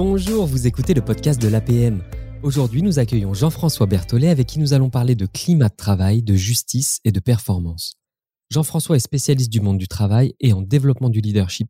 Bonjour, 0.00 0.46
vous 0.46 0.68
écoutez 0.68 0.94
le 0.94 1.02
podcast 1.02 1.42
de 1.42 1.48
l'APM. 1.48 2.04
Aujourd'hui, 2.44 2.82
nous 2.82 3.00
accueillons 3.00 3.34
Jean-François 3.34 3.86
Berthollet 3.86 4.28
avec 4.28 4.46
qui 4.46 4.60
nous 4.60 4.72
allons 4.72 4.90
parler 4.90 5.16
de 5.16 5.26
climat 5.26 5.70
de 5.70 5.74
travail, 5.74 6.22
de 6.22 6.36
justice 6.36 7.00
et 7.04 7.10
de 7.10 7.18
performance. 7.18 7.96
Jean-François 8.48 8.94
est 8.94 9.00
spécialiste 9.00 9.50
du 9.50 9.60
monde 9.60 9.76
du 9.76 9.88
travail 9.88 10.36
et 10.38 10.52
en 10.52 10.62
développement 10.62 11.08
du 11.08 11.20
leadership. 11.20 11.68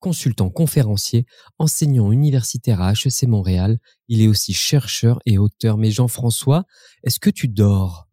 Consultant 0.00 0.50
conférencier, 0.50 1.24
enseignant 1.60 2.10
universitaire 2.10 2.80
à 2.80 2.94
HEC 2.94 3.28
Montréal, 3.28 3.78
il 4.08 4.22
est 4.22 4.26
aussi 4.26 4.54
chercheur 4.54 5.20
et 5.24 5.38
auteur. 5.38 5.78
Mais 5.78 5.92
Jean-François, 5.92 6.64
est-ce 7.04 7.20
que 7.20 7.30
tu 7.30 7.46
dors? 7.46 8.07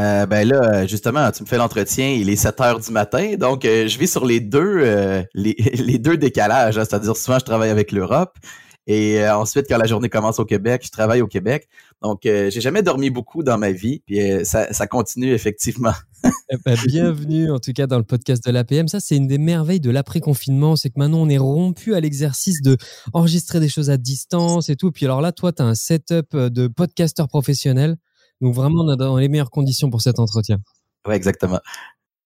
Euh, 0.00 0.24
ben 0.24 0.48
là, 0.48 0.86
justement, 0.86 1.30
tu 1.30 1.42
me 1.42 1.48
fais 1.48 1.58
l'entretien, 1.58 2.08
il 2.08 2.30
est 2.30 2.36
7 2.36 2.60
heures 2.62 2.80
du 2.80 2.90
matin, 2.90 3.34
donc 3.38 3.66
euh, 3.66 3.86
je 3.86 3.98
vis 3.98 4.10
sur 4.10 4.24
les 4.24 4.40
deux, 4.40 4.78
euh, 4.78 5.22
les, 5.34 5.54
deux 5.98 6.16
décalages, 6.16 6.78
hein. 6.78 6.84
c'est-à-dire 6.88 7.16
souvent 7.16 7.38
je 7.38 7.44
travaille 7.44 7.68
avec 7.68 7.92
l'Europe 7.92 8.38
et 8.86 9.24
ensuite 9.28 9.66
quand 9.68 9.76
la 9.76 9.86
journée 9.86 10.08
commence 10.08 10.40
au 10.40 10.44
Québec, 10.44 10.82
je 10.84 10.90
travaille 10.90 11.20
au 11.20 11.28
Québec. 11.28 11.68
Donc 12.02 12.20
j'ai 12.24 12.60
jamais 12.60 12.82
dormi 12.82 13.10
beaucoup 13.10 13.44
dans 13.44 13.56
ma 13.56 13.70
vie, 13.70 14.02
puis 14.04 14.18
ça, 14.44 14.72
ça, 14.72 14.88
continue 14.88 15.32
effectivement. 15.32 15.92
Eh 16.24 16.56
ben, 16.64 16.76
bienvenue 16.86 17.52
en 17.52 17.60
tout 17.60 17.72
cas 17.72 17.86
dans 17.86 17.98
le 17.98 18.04
podcast 18.04 18.44
de 18.44 18.50
l'APM. 18.50 18.88
Ça 18.88 18.98
c'est 18.98 19.16
une 19.16 19.28
des 19.28 19.38
merveilles 19.38 19.78
de 19.80 19.90
l'après-confinement, 19.90 20.74
c'est 20.74 20.88
que 20.88 20.98
maintenant 20.98 21.18
on 21.18 21.28
est 21.28 21.38
rompu 21.38 21.94
à 21.94 22.00
l'exercice 22.00 22.62
de 22.62 22.78
enregistrer 23.12 23.60
des 23.60 23.68
choses 23.68 23.90
à 23.90 23.96
distance 23.96 24.70
et 24.70 24.76
tout. 24.76 24.90
Puis 24.90 25.04
alors 25.04 25.20
là, 25.20 25.30
toi, 25.30 25.52
tu 25.52 25.62
as 25.62 25.66
un 25.66 25.74
setup 25.74 26.34
de 26.34 26.66
podcasteur 26.66 27.28
professionnel. 27.28 27.96
Donc 28.40 28.54
vraiment, 28.54 28.84
on 28.84 28.92
est 28.92 28.96
dans 28.96 29.16
les 29.16 29.28
meilleures 29.28 29.50
conditions 29.50 29.90
pour 29.90 30.02
cet 30.02 30.18
entretien. 30.18 30.58
Oui, 31.06 31.14
exactement. 31.14 31.60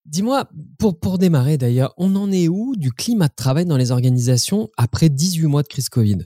Dis-moi, 0.05 0.47
pour, 0.77 0.99
pour 0.99 1.17
démarrer 1.17 1.57
d'ailleurs, 1.57 1.93
on 1.97 2.15
en 2.15 2.31
est 2.31 2.47
où 2.47 2.75
du 2.75 2.91
climat 2.91 3.27
de 3.27 3.33
travail 3.35 3.65
dans 3.65 3.77
les 3.77 3.91
organisations 3.91 4.69
après 4.77 5.09
18 5.09 5.47
mois 5.47 5.63
de 5.63 5.67
crise 5.67 5.89
Covid? 5.89 6.19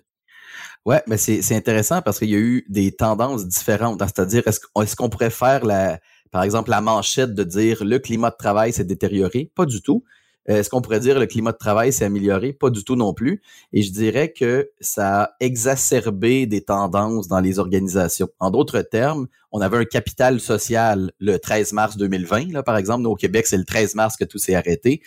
Ouais, 0.85 1.01
mais 1.07 1.17
c'est 1.17 1.55
intéressant 1.55 2.01
parce 2.01 2.19
qu'il 2.19 2.29
y 2.29 2.35
a 2.35 2.39
eu 2.39 2.65
des 2.69 2.91
tendances 2.91 3.47
différentes. 3.47 4.01
Hein. 4.01 4.07
C'est-à-dire, 4.07 4.43
est-ce 4.47 4.95
qu'on 4.95 5.09
pourrait 5.09 5.29
faire, 5.29 5.65
la, 5.65 5.99
par 6.31 6.43
exemple, 6.43 6.71
la 6.71 6.81
manchette 6.81 7.33
de 7.33 7.43
dire 7.43 7.83
le 7.83 7.99
climat 7.99 8.31
de 8.31 8.35
travail 8.37 8.73
s'est 8.73 8.85
détérioré? 8.85 9.51
Pas 9.55 9.65
du 9.65 9.81
tout. 9.81 10.03
Euh, 10.49 10.57
est-ce 10.57 10.69
qu'on 10.69 10.81
pourrait 10.81 10.99
dire 10.99 11.19
le 11.19 11.25
climat 11.25 11.51
de 11.51 11.57
travail 11.57 11.91
s'est 11.91 12.05
amélioré? 12.05 12.53
Pas 12.53 12.69
du 12.69 12.83
tout 12.83 12.95
non 12.95 13.13
plus. 13.13 13.41
Et 13.73 13.81
je 13.81 13.91
dirais 13.91 14.31
que 14.31 14.69
ça 14.79 15.23
a 15.23 15.29
exacerbé 15.39 16.45
des 16.45 16.61
tendances 16.61 17.27
dans 17.27 17.39
les 17.39 17.59
organisations. 17.59 18.29
En 18.39 18.51
d'autres 18.51 18.81
termes, 18.81 19.27
on 19.51 19.61
avait 19.61 19.77
un 19.77 19.85
capital 19.85 20.39
social 20.39 21.11
le 21.19 21.37
13 21.37 21.73
mars 21.73 21.97
2020, 21.97 22.51
là, 22.51 22.63
par 22.63 22.77
exemple. 22.77 23.03
Nous, 23.03 23.09
au 23.09 23.15
Québec, 23.15 23.47
c'est 23.47 23.57
le 23.57 23.65
13 23.65 23.95
mars 23.95 24.15
que 24.15 24.25
tout 24.25 24.37
s'est 24.37 24.55
arrêté. 24.55 25.01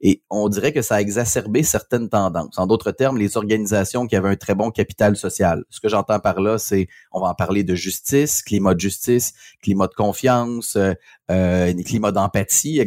Et 0.00 0.22
on 0.28 0.48
dirait 0.48 0.72
que 0.72 0.82
ça 0.82 0.96
a 0.96 1.00
exacerbé 1.00 1.62
certaines 1.62 2.08
tendances. 2.08 2.58
En 2.58 2.66
d'autres 2.66 2.90
termes, 2.90 3.16
les 3.16 3.36
organisations 3.36 4.06
qui 4.06 4.16
avaient 4.16 4.28
un 4.28 4.36
très 4.36 4.54
bon 4.54 4.70
capital 4.70 5.16
social. 5.16 5.64
Ce 5.70 5.80
que 5.80 5.88
j'entends 5.88 6.18
par 6.18 6.40
là, 6.40 6.58
c'est, 6.58 6.88
on 7.12 7.20
va 7.20 7.28
en 7.28 7.34
parler 7.34 7.64
de 7.64 7.74
justice, 7.74 8.42
climat 8.42 8.74
de 8.74 8.80
justice, 8.80 9.32
climat 9.62 9.86
de 9.86 9.94
confiance, 9.94 10.76
euh, 10.76 10.92
euh 11.30 11.72
climat 11.84 12.12
d'empathie, 12.12 12.82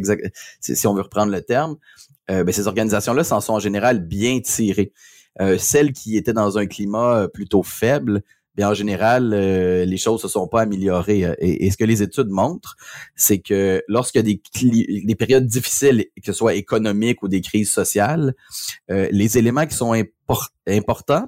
si 0.60 0.86
on 0.86 0.94
veut 0.94 1.02
reprendre 1.02 1.32
le 1.32 1.42
terme. 1.42 1.76
Euh, 2.30 2.44
ben, 2.44 2.52
ces 2.52 2.66
organisations-là 2.66 3.24
s'en 3.24 3.40
sont 3.40 3.54
en 3.54 3.60
général 3.60 4.06
bien 4.06 4.40
tirées. 4.40 4.92
Euh, 5.40 5.56
celles 5.56 5.92
qui 5.92 6.16
étaient 6.16 6.32
dans 6.32 6.58
un 6.58 6.66
climat 6.66 7.26
plutôt 7.32 7.62
faible, 7.62 8.22
en 8.64 8.74
général, 8.74 9.32
euh, 9.32 9.84
les 9.84 9.96
choses 9.96 10.22
se 10.22 10.28
sont 10.28 10.48
pas 10.48 10.62
améliorées. 10.62 11.24
Euh, 11.24 11.34
et, 11.38 11.70
ce 11.70 11.76
que 11.76 11.84
les 11.84 12.02
études 12.02 12.28
montrent, 12.28 12.76
c'est 13.14 13.38
que 13.38 13.82
lorsqu'il 13.88 14.20
y 14.20 14.24
a 14.30 14.36
des, 14.62 15.02
des 15.04 15.14
périodes 15.14 15.46
difficiles, 15.46 16.06
que 16.16 16.26
ce 16.26 16.32
soit 16.32 16.54
économiques 16.54 17.22
ou 17.22 17.28
des 17.28 17.40
crises 17.40 17.70
sociales, 17.70 18.34
euh, 18.90 19.08
les 19.10 19.38
éléments 19.38 19.66
qui 19.66 19.76
sont 19.76 19.92
importants, 19.92 20.12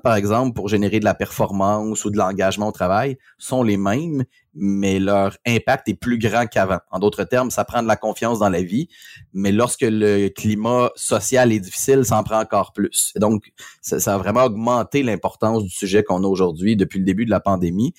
par 0.02 0.14
exemple, 0.14 0.54
pour 0.54 0.68
générer 0.68 1.00
de 1.00 1.04
la 1.04 1.14
performance 1.14 2.04
ou 2.04 2.10
de 2.10 2.18
l'engagement 2.18 2.68
au 2.68 2.72
travail, 2.72 3.16
sont 3.38 3.62
les 3.62 3.78
mêmes, 3.78 4.24
mais 4.54 4.98
leur 4.98 5.36
impact 5.46 5.88
est 5.88 5.94
plus 5.94 6.18
grand 6.18 6.46
qu'avant. 6.46 6.80
En 6.90 6.98
d'autres 6.98 7.24
termes, 7.24 7.50
ça 7.50 7.64
prend 7.64 7.82
de 7.82 7.88
la 7.88 7.96
confiance 7.96 8.38
dans 8.38 8.50
la 8.50 8.62
vie, 8.62 8.88
mais 9.32 9.52
lorsque 9.52 9.86
le 9.86 10.28
climat 10.28 10.90
social 10.96 11.52
est 11.52 11.60
difficile, 11.60 12.04
ça 12.04 12.18
en 12.18 12.22
prend 12.22 12.40
encore 12.40 12.72
plus. 12.72 13.12
donc, 13.16 13.52
ça, 13.80 14.14
a 14.14 14.18
vraiment 14.18 14.44
augmenté 14.44 15.02
l'importance 15.02 15.62
du 15.62 15.70
sujet 15.70 16.02
qu'on 16.02 16.22
a 16.24 16.26
aujourd'hui 16.26 16.76
depuis 16.76 16.98
le 16.98 17.04
début 17.04 17.24
de 17.24 17.30
la 17.30 17.40
pandémie. 17.40 17.94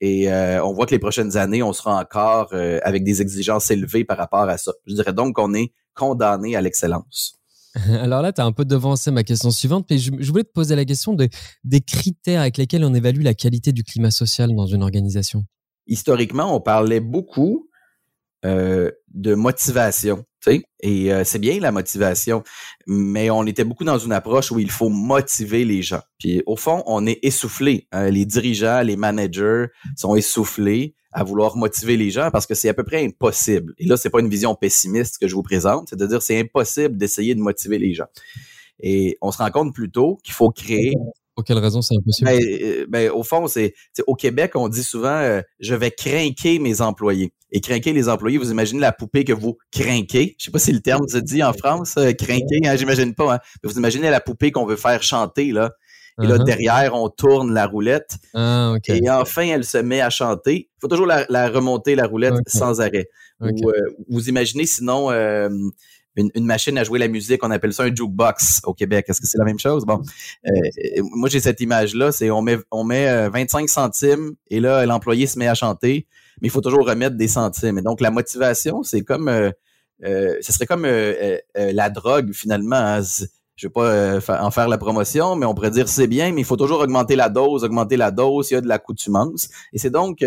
Et 0.00 0.32
euh, 0.32 0.64
on 0.64 0.72
voit 0.72 0.86
que 0.86 0.92
les 0.92 0.98
prochaines 0.98 1.36
années, 1.36 1.62
on 1.62 1.72
sera 1.74 2.00
encore 2.00 2.48
euh, 2.52 2.80
avec 2.82 3.04
des 3.04 3.20
exigences 3.20 3.70
élevées 3.70 4.04
par 4.04 4.16
rapport 4.16 4.48
à 4.48 4.56
ça. 4.56 4.72
Je 4.86 4.94
dirais 4.94 5.12
donc 5.12 5.36
qu'on 5.36 5.52
est 5.52 5.72
condamné 5.94 6.56
à 6.56 6.60
l'excellence. 6.60 7.37
Alors 8.00 8.22
là, 8.22 8.32
tu 8.32 8.40
as 8.40 8.44
un 8.44 8.52
peu 8.52 8.64
devancé 8.64 9.10
ma 9.10 9.24
question 9.24 9.50
suivante, 9.50 9.86
mais 9.90 9.98
je, 9.98 10.10
voulais 10.10 10.44
te 10.44 10.52
poser 10.52 10.76
la 10.76 10.84
question 10.84 11.14
de, 11.14 11.28
des 11.64 11.80
critères 11.80 12.40
avec 12.40 12.56
lesquels 12.56 12.84
on 12.84 12.94
évalue 12.94 13.22
la 13.22 13.34
qualité 13.34 13.72
du 13.72 13.84
climat 13.84 14.10
social 14.10 14.54
dans 14.54 14.66
une 14.66 14.82
organisation. 14.82 15.44
Historiquement, 15.86 16.54
on 16.54 16.60
parlait 16.60 17.00
beaucoup 17.00 17.68
euh, 18.44 18.90
de 19.08 19.34
motivation, 19.34 20.24
tu 20.40 20.52
sais, 20.52 20.64
et 20.80 21.12
euh, 21.12 21.24
c'est 21.24 21.38
bien 21.38 21.58
la 21.60 21.72
motivation, 21.72 22.44
mais 22.86 23.30
on 23.30 23.44
était 23.46 23.64
beaucoup 23.64 23.84
dans 23.84 23.98
une 23.98 24.12
approche 24.12 24.52
où 24.52 24.58
il 24.58 24.70
faut 24.70 24.90
motiver 24.90 25.64
les 25.64 25.82
gens. 25.82 26.02
Puis 26.18 26.42
au 26.46 26.56
fond, 26.56 26.82
on 26.86 27.06
est 27.06 27.18
essoufflé. 27.22 27.88
Hein. 27.90 28.10
les 28.10 28.26
dirigeants, 28.26 28.82
les 28.82 28.96
managers 28.96 29.66
sont 29.96 30.14
essoufflés 30.14 30.94
à 31.18 31.24
vouloir 31.24 31.56
motiver 31.56 31.96
les 31.96 32.10
gens 32.12 32.30
parce 32.30 32.46
que 32.46 32.54
c'est 32.54 32.68
à 32.68 32.74
peu 32.74 32.84
près 32.84 33.04
impossible. 33.04 33.74
Et 33.78 33.86
là, 33.86 33.96
c'est 33.96 34.08
pas 34.08 34.20
une 34.20 34.28
vision 34.28 34.54
pessimiste 34.54 35.18
que 35.18 35.26
je 35.26 35.34
vous 35.34 35.42
présente, 35.42 35.88
c'est 35.90 35.98
de 35.98 36.06
dire 36.06 36.22
c'est 36.22 36.38
impossible 36.38 36.96
d'essayer 36.96 37.34
de 37.34 37.40
motiver 37.40 37.76
les 37.78 37.92
gens. 37.92 38.06
Et 38.78 39.18
on 39.20 39.32
se 39.32 39.38
rend 39.38 39.50
compte 39.50 39.74
plutôt 39.74 40.18
qu'il 40.22 40.32
faut 40.32 40.50
créer 40.50 40.94
pour 41.34 41.44
quelle 41.44 41.58
raison 41.58 41.82
c'est 41.82 41.94
impossible? 41.96 42.30
Ben, 42.30 42.40
euh, 42.42 42.86
ben, 42.88 43.10
au 43.10 43.22
fond, 43.22 43.46
c'est 43.46 43.72
au 44.08 44.16
Québec, 44.16 44.56
on 44.56 44.68
dit 44.68 44.82
souvent 44.82 45.20
euh, 45.20 45.40
je 45.60 45.74
vais 45.76 45.92
craquer 45.92 46.58
mes 46.58 46.80
employés. 46.80 47.32
Et 47.52 47.60
craquer 47.60 47.92
les 47.92 48.08
employés, 48.08 48.38
vous 48.38 48.50
imaginez 48.50 48.80
la 48.80 48.90
poupée 48.90 49.24
que 49.24 49.32
vous 49.32 49.56
craquez? 49.70 50.34
Je 50.38 50.46
sais 50.46 50.50
pas 50.50 50.58
si 50.58 50.72
le 50.72 50.80
terme 50.80 51.06
se 51.06 51.18
dit 51.18 51.42
en 51.44 51.52
France, 51.52 51.94
euh, 51.96 52.12
craquer, 52.12 52.60
hein, 52.64 52.74
j'imagine 52.76 53.14
pas. 53.14 53.34
Hein. 53.34 53.38
vous 53.62 53.76
imaginez 53.76 54.10
la 54.10 54.20
poupée 54.20 54.50
qu'on 54.50 54.66
veut 54.66 54.76
faire 54.76 55.02
chanter, 55.02 55.52
là. 55.52 55.70
Et 56.20 56.26
là, 56.26 56.36
uh-huh. 56.36 56.44
derrière, 56.44 56.94
on 56.94 57.08
tourne 57.08 57.54
la 57.54 57.66
roulette. 57.66 58.16
Ah, 58.34 58.74
et 58.88 59.08
enfin, 59.08 59.46
elle 59.46 59.64
se 59.64 59.78
met 59.78 60.00
à 60.00 60.10
chanter. 60.10 60.68
Il 60.76 60.80
faut 60.80 60.88
toujours 60.88 61.06
la, 61.06 61.48
remonter, 61.48 61.94
la 61.94 62.06
roulette, 62.06 62.34
sans 62.46 62.80
arrêt. 62.80 63.08
vous 63.40 64.28
imaginez 64.28 64.66
sinon 64.66 65.10
une, 66.18 66.44
machine 66.44 66.76
à 66.78 66.84
jouer 66.84 66.98
la 66.98 67.08
musique, 67.08 67.44
on 67.44 67.50
appelle 67.50 67.72
ça 67.72 67.84
un 67.84 67.94
jukebox 67.94 68.62
au 68.64 68.74
Québec. 68.74 69.06
Est-ce 69.08 69.20
que 69.20 69.26
c'est 69.26 69.38
la 69.38 69.44
même 69.44 69.58
chose? 69.58 69.84
Bon, 69.84 70.02
euh, 70.46 70.50
moi 71.12 71.28
j'ai 71.28 71.40
cette 71.40 71.60
image-là, 71.60 72.12
c'est 72.12 72.30
on 72.30 72.42
met 72.42 72.58
on 72.70 72.84
met 72.84 73.28
25 73.28 73.62
euh, 73.62 73.66
centimes 73.66 74.34
et 74.48 74.60
là 74.60 74.84
l'employé 74.86 75.26
se 75.26 75.38
met 75.38 75.48
à 75.48 75.54
chanter, 75.54 76.06
mais 76.40 76.48
il 76.48 76.50
faut 76.50 76.60
toujours 76.60 76.86
remettre 76.86 77.16
des 77.16 77.28
centimes. 77.28 77.78
Et 77.78 77.82
donc 77.82 78.00
la 78.00 78.10
motivation, 78.10 78.82
c'est 78.82 79.02
comme 79.02 79.28
euh, 79.28 79.50
ce 80.00 80.52
serait 80.52 80.66
comme 80.66 80.86
la 80.86 81.90
drogue 81.90 82.32
finalement. 82.32 82.76
Hein. 82.76 83.02
Je 83.58 83.66
vais 83.66 83.72
pas 83.72 84.20
en 84.40 84.50
faire 84.50 84.68
la 84.68 84.78
promotion, 84.78 85.34
mais 85.34 85.44
on 85.44 85.52
pourrait 85.52 85.72
dire 85.72 85.88
c'est 85.88 86.06
bien, 86.06 86.32
mais 86.32 86.42
il 86.42 86.44
faut 86.44 86.56
toujours 86.56 86.80
augmenter 86.80 87.16
la 87.16 87.28
dose, 87.28 87.64
augmenter 87.64 87.96
la 87.96 88.12
dose, 88.12 88.50
il 88.50 88.54
y 88.54 88.56
a 88.56 88.60
de 88.60 88.68
l'accoutumance. 88.68 89.48
Et 89.72 89.78
c'est 89.78 89.90
donc 89.90 90.24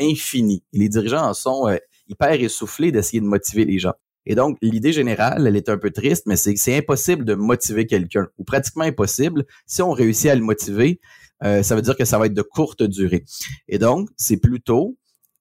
infini. 0.00 0.62
les 0.72 0.88
dirigeants 0.88 1.28
en 1.28 1.34
sont 1.34 1.76
hyper 2.08 2.40
essoufflés 2.40 2.92
d'essayer 2.92 3.20
de 3.20 3.26
motiver 3.26 3.64
les 3.64 3.78
gens. 3.78 3.94
Et 4.26 4.34
donc, 4.34 4.56
l'idée 4.62 4.92
générale, 4.92 5.46
elle 5.46 5.56
est 5.56 5.68
un 5.68 5.78
peu 5.78 5.90
triste, 5.90 6.24
mais 6.26 6.36
c'est 6.36 6.54
que 6.54 6.60
c'est 6.60 6.76
impossible 6.76 7.24
de 7.24 7.34
motiver 7.34 7.86
quelqu'un, 7.86 8.28
ou 8.38 8.44
pratiquement 8.44 8.84
impossible. 8.84 9.44
Si 9.66 9.82
on 9.82 9.90
réussit 9.90 10.30
à 10.30 10.34
le 10.36 10.42
motiver, 10.42 11.00
euh, 11.42 11.62
ça 11.62 11.74
veut 11.74 11.82
dire 11.82 11.96
que 11.96 12.04
ça 12.04 12.18
va 12.18 12.26
être 12.26 12.34
de 12.34 12.42
courte 12.42 12.82
durée. 12.84 13.24
Et 13.68 13.78
donc, 13.78 14.08
c'est 14.16 14.36
plutôt 14.36 14.96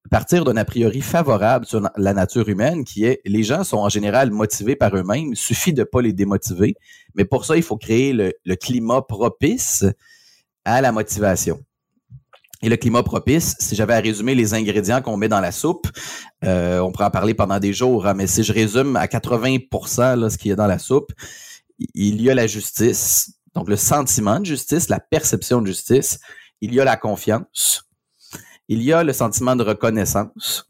partir 0.09 0.43
d'un 0.43 0.57
a 0.57 0.65
priori 0.65 1.01
favorable 1.01 1.65
sur 1.65 1.81
la 1.95 2.13
nature 2.13 2.49
humaine, 2.49 2.83
qui 2.83 3.05
est 3.05 3.21
les 3.25 3.43
gens 3.43 3.63
sont 3.63 3.77
en 3.77 3.89
général 3.89 4.31
motivés 4.31 4.75
par 4.75 4.95
eux-mêmes, 4.95 5.31
il 5.31 5.37
suffit 5.37 5.73
de 5.73 5.83
pas 5.83 6.01
les 6.01 6.13
démotiver, 6.13 6.75
mais 7.15 7.25
pour 7.25 7.45
ça, 7.45 7.55
il 7.55 7.63
faut 7.63 7.77
créer 7.77 8.13
le 8.13 8.55
climat 8.55 9.01
propice 9.01 9.85
à 10.65 10.81
la 10.81 10.91
motivation. 10.91 11.63
Et 12.63 12.69
le 12.69 12.77
climat 12.77 13.01
propice, 13.01 13.55
si 13.59 13.75
j'avais 13.75 13.93
à 13.93 13.99
résumer 13.99 14.35
les 14.35 14.53
ingrédients 14.53 15.01
qu'on 15.01 15.17
met 15.17 15.27
dans 15.27 15.39
la 15.39 15.51
soupe, 15.51 15.87
euh, 16.45 16.79
on 16.79 16.91
pourrait 16.91 17.05
en 17.05 17.11
parler 17.11 17.33
pendant 17.33 17.59
des 17.59 17.73
jours, 17.73 18.05
hein, 18.05 18.13
mais 18.13 18.27
si 18.27 18.43
je 18.43 18.53
résume 18.53 18.95
à 18.95 19.07
80 19.07 19.57
là, 20.15 20.29
ce 20.29 20.37
qu'il 20.37 20.49
y 20.49 20.51
a 20.51 20.55
dans 20.55 20.67
la 20.67 20.77
soupe, 20.77 21.11
il 21.95 22.21
y 22.21 22.29
a 22.29 22.35
la 22.35 22.45
justice, 22.45 23.33
donc 23.55 23.67
le 23.67 23.77
sentiment 23.77 24.39
de 24.39 24.45
justice, 24.45 24.89
la 24.89 24.99
perception 24.99 25.61
de 25.61 25.67
justice, 25.67 26.19
il 26.61 26.73
y 26.75 26.79
a 26.79 26.85
la 26.85 26.97
confiance, 26.97 27.89
il 28.71 28.81
y 28.83 28.93
a 28.93 29.03
le 29.03 29.11
sentiment 29.11 29.57
de 29.57 29.63
reconnaissance, 29.63 30.65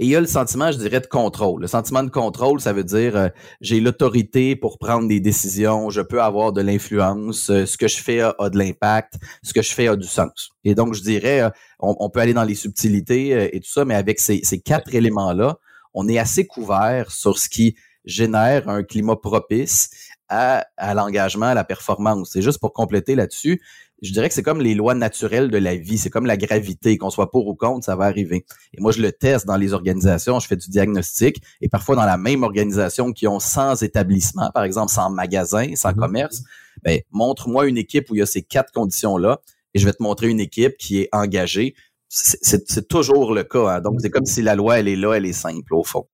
et 0.00 0.06
il 0.06 0.08
y 0.08 0.16
a 0.16 0.20
le 0.20 0.26
sentiment, 0.26 0.72
je 0.72 0.78
dirais, 0.78 1.00
de 1.00 1.06
contrôle. 1.06 1.60
Le 1.60 1.68
sentiment 1.68 2.02
de 2.02 2.10
contrôle, 2.10 2.60
ça 2.60 2.72
veut 2.72 2.82
dire 2.82 3.14
euh, 3.14 3.28
j'ai 3.60 3.78
l'autorité 3.78 4.56
pour 4.56 4.76
prendre 4.76 5.06
des 5.06 5.20
décisions, 5.20 5.90
je 5.90 6.00
peux 6.00 6.20
avoir 6.20 6.52
de 6.52 6.60
l'influence, 6.60 7.48
euh, 7.48 7.64
ce 7.64 7.76
que 7.76 7.86
je 7.86 7.98
fais 7.98 8.22
a, 8.22 8.34
de 8.40 8.58
l'impact, 8.58 9.14
ce 9.44 9.52
que 9.52 9.62
je 9.62 9.72
fais 9.72 9.86
a 9.86 9.94
du 9.94 10.08
sens. 10.08 10.50
Et 10.64 10.74
donc, 10.74 10.94
je 10.94 11.02
dirais, 11.02 11.42
euh, 11.42 11.50
on, 11.78 12.10
peut 12.10 12.18
aller 12.18 12.34
dans 12.34 12.42
les 12.42 12.56
subtilités 12.56 13.54
et 13.54 13.60
tout 13.60 13.70
ça, 13.70 13.84
mais 13.84 13.94
avec 13.94 14.18
ces, 14.18 14.40
quatre 14.64 14.92
éléments-là, 14.92 15.58
on 15.94 16.08
est 16.08 16.18
assez 16.18 16.44
couvert 16.44 17.12
sur 17.12 17.38
ce 17.38 17.48
qui 17.48 17.76
génère 18.04 18.68
un 18.68 18.82
climat 18.82 19.14
propice 19.14 19.90
à, 20.28 20.66
à 20.76 20.94
l'engagement, 20.94 21.46
à 21.46 21.54
la 21.54 21.64
performance. 21.64 22.30
C'est 22.32 22.42
juste 22.42 22.58
pour 22.58 22.72
compléter 22.72 23.14
là-dessus 23.14 23.60
je 24.02 24.12
dirais 24.12 24.28
que 24.28 24.34
c'est 24.34 24.42
comme 24.42 24.60
les 24.60 24.74
lois 24.74 24.94
naturelles 24.94 25.50
de 25.50 25.58
la 25.58 25.76
vie, 25.76 25.98
c'est 25.98 26.10
comme 26.10 26.26
la 26.26 26.36
gravité, 26.36 26.96
qu'on 26.96 27.10
soit 27.10 27.30
pour 27.30 27.46
ou 27.46 27.54
contre, 27.54 27.84
ça 27.84 27.96
va 27.96 28.04
arriver. 28.04 28.44
Et 28.74 28.80
moi, 28.80 28.92
je 28.92 29.02
le 29.02 29.12
teste 29.12 29.46
dans 29.46 29.56
les 29.56 29.72
organisations, 29.72 30.40
je 30.40 30.46
fais 30.46 30.56
du 30.56 30.70
diagnostic, 30.70 31.42
et 31.60 31.68
parfois 31.68 31.96
dans 31.96 32.04
la 32.04 32.16
même 32.16 32.42
organisation 32.42 33.12
qui 33.12 33.26
ont 33.26 33.40
100 33.40 33.76
établissements, 33.82 34.50
par 34.52 34.64
exemple 34.64 34.92
100 34.92 35.10
magasins, 35.10 35.74
100 35.74 35.90
mhm. 35.90 35.96
commerces, 35.96 36.42
ben, 36.82 37.00
montre-moi 37.10 37.66
une 37.66 37.78
équipe 37.78 38.10
où 38.10 38.14
il 38.14 38.18
y 38.18 38.22
a 38.22 38.26
ces 38.26 38.42
quatre 38.42 38.72
conditions-là, 38.72 39.40
et 39.74 39.78
je 39.78 39.86
vais 39.86 39.92
te 39.92 40.02
montrer 40.02 40.28
une 40.28 40.40
équipe 40.40 40.76
qui 40.78 41.00
est 41.00 41.08
engagée. 41.12 41.74
C'est 42.08 42.88
toujours 42.88 43.34
le 43.34 43.44
cas. 43.44 43.68
Hein. 43.68 43.80
Donc, 43.80 44.00
c'est 44.00 44.10
comme 44.10 44.26
si 44.26 44.42
la 44.42 44.56
loi, 44.56 44.80
elle 44.80 44.88
est 44.88 44.96
là, 44.96 45.14
elle 45.14 45.26
est 45.26 45.32
simple, 45.32 45.74
au 45.74 45.84
fond. 45.84 46.06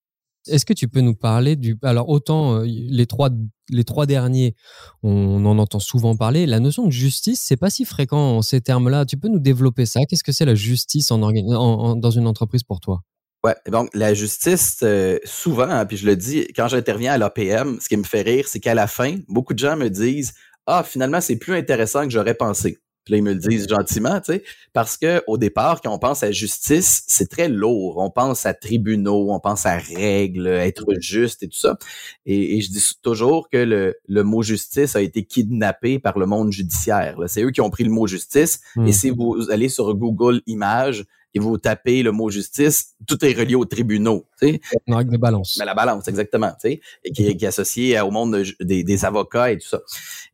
Est-ce 0.49 0.65
que 0.65 0.73
tu 0.73 0.89
peux 0.89 1.01
nous 1.01 1.15
parler 1.15 1.57
du 1.57 1.77
alors 1.83 2.09
autant 2.09 2.61
euh, 2.61 2.67
les 2.67 3.07
trois 3.07 4.07
derniers 4.07 4.55
on 5.03 5.45
en 5.45 5.59
entend 5.59 5.81
souvent 5.81 6.17
parler 6.17 6.47
la 6.47 6.61
notion 6.61 6.87
de 6.87 6.93
justice 6.93 7.41
c'est 7.43 7.57
pas 7.57 7.71
si 7.71 7.85
fréquent 7.85 8.43
ces 8.43 8.61
termes-là. 8.61 9.05
Tu 9.07 9.17
peux 9.17 9.29
nous 9.29 9.39
développer 9.39 9.87
ça? 9.87 10.01
Qu'est-ce 10.09 10.25
que 10.25 10.33
c'est 10.33 10.45
la 10.45 10.55
justice 10.55 11.11
en, 11.11 11.97
dans 11.97 12.11
une 12.11 12.27
entreprise 12.27 12.63
pour 12.63 12.81
toi? 12.81 13.03
Ouais, 13.45 13.55
donc 13.71 13.91
la 13.95 14.13
justice, 14.15 14.81
euh, 14.83 15.19
souvent, 15.25 15.69
hein, 15.71 15.87
puis 15.87 15.97
je 15.97 16.07
le 16.07 16.17
dis, 16.17 16.49
quand 16.57 16.67
j'interviens 16.67 17.13
à 17.13 17.19
l'APM, 17.19 17.79
ce 17.81 17.89
qui 17.89 17.97
me 17.97 18.03
fait 18.03 18.23
rire, 18.23 18.47
c'est 18.49 18.59
qu'à 18.59 18.75
la 18.75 18.89
fin, 18.89 19.19
beaucoup 19.29 19.55
de 19.55 19.59
gens 19.59 19.77
me 19.77 19.89
disent 19.89 20.33
Ah, 20.67 20.83
finalement, 20.83 21.21
c'est 21.21 21.37
plus 21.37 21.55
intéressant 21.55 22.03
que 22.05 22.11
j'aurais 22.11 22.35
pensé. 22.35 22.79
Puis 23.07 23.13
là, 23.13 23.19
ils 23.19 23.23
me 23.23 23.35
le 23.35 23.39
disent 23.39 23.69
gentiment, 23.69 24.19
tu 24.21 24.33
sais, 24.33 24.43
parce 24.73 24.97
que 24.97 25.23
au 25.29 25.39
départ, 25.39 25.81
quand 25.81 25.95
on 25.95 25.99
pense 26.01 26.25
à 26.25 26.33
justice, 26.33 27.05
c'est 27.07 27.31
très 27.31 27.49
lourd. 27.49 27.99
On 27.99 28.11
pense 28.11 28.47
à 28.47 28.53
tribunaux, 28.53 29.29
on 29.31 29.39
pense 29.39 29.65
à 29.65 29.79
règles, 29.79 30.49
être 30.49 30.85
juste 30.99 31.45
et 31.45 31.49
tout 31.49 31.57
ça. 31.57 31.79
Et, 32.27 32.61
je 32.61 32.69
dis 32.69 32.83
toujours 33.03 33.49
que 33.49 33.59
le, 33.59 33.95
le, 34.09 34.25
mot 34.25 34.43
justice 34.43 34.97
a 34.97 35.03
été 35.03 35.23
kidnappé 35.23 36.01
par 36.01 36.19
le 36.19 36.27
monde 36.27 36.51
judiciaire. 36.51 37.17
C'est 37.29 37.45
eux 37.45 37.53
qui 37.53 37.61
ont 37.61 37.71
pris 37.71 37.85
le 37.85 37.91
mot 37.91 38.09
justice. 38.09 38.61
Et 38.77 38.81
hmm. 38.81 38.93
si 38.93 39.11
vous 39.11 39.51
allez 39.53 39.69
sur 39.69 39.95
Google 39.95 40.43
Images, 40.49 41.05
et 41.35 41.39
vous 41.39 41.59
tapez 41.59 42.03
le 42.03 42.13
mot 42.13 42.31
justice, 42.31 42.95
tout 43.07 43.23
est 43.25 43.33
relié 43.33 43.55
aux 43.55 43.65
tribunaux. 43.65 44.27
Tu 44.41 44.49
sais. 44.49 44.61
De 44.87 45.17
balance. 45.17 45.57
Mais 45.59 45.67
la 45.67 45.75
balance, 45.75 46.09
exactement. 46.09 46.53
Tu 46.61 46.71
sais, 46.71 46.81
et 47.05 47.13
qui, 47.13 47.27
est 47.27 47.45
associée 47.45 48.01
au 48.01 48.11
monde 48.11 48.43
des, 48.61 49.05
avocats 49.05 49.53
et 49.53 49.59
tout 49.59 49.69
ça. 49.69 49.81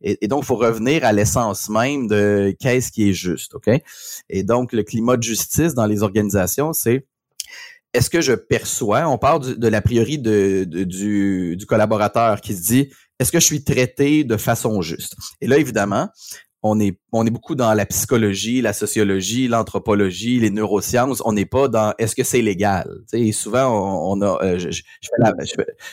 Et, 0.01 0.27
donc, 0.27 0.43
il 0.43 0.45
faut 0.45 0.55
revenir 0.55 1.03
à 1.03 1.11
l'essence 1.11 1.69
même 1.69 2.07
de 2.07 2.55
qu'est-ce 2.59 2.91
qui 2.91 3.09
est 3.09 3.13
juste. 3.13 3.53
OK? 3.55 3.69
Et 4.29 4.43
donc, 4.43 4.71
le 4.71 4.83
climat 4.83 5.17
de 5.17 5.23
justice 5.23 5.73
dans 5.73 5.85
les 5.85 6.03
organisations, 6.03 6.71
c'est 6.71 7.05
est-ce 7.93 8.09
que 8.09 8.21
je 8.21 8.33
perçois, 8.33 9.07
on 9.07 9.17
parle 9.17 9.57
de, 9.57 9.67
la 9.67 9.81
priori 9.81 10.17
de, 10.17 10.63
du, 10.63 11.55
du 11.57 11.65
collaborateur 11.65 12.41
qui 12.41 12.55
se 12.55 12.63
dit, 12.63 12.89
est-ce 13.19 13.31
que 13.31 13.39
je 13.39 13.45
suis 13.45 13.63
traité 13.63 14.23
de 14.23 14.37
façon 14.37 14.81
juste? 14.81 15.15
Et 15.41 15.47
là, 15.47 15.57
évidemment, 15.57 16.09
on 16.63 16.79
est, 16.79 16.97
beaucoup 17.29 17.55
dans 17.55 17.73
la 17.73 17.85
psychologie, 17.85 18.61
la 18.61 18.71
sociologie, 18.71 19.49
l'anthropologie, 19.49 20.39
les 20.39 20.49
neurosciences. 20.49 21.21
On 21.25 21.33
n'est 21.33 21.45
pas 21.45 21.67
dans 21.67 21.93
est-ce 21.97 22.15
que 22.15 22.23
c'est 22.23 22.41
légal? 22.41 22.87
souvent, 23.33 24.15
je, 24.41 24.81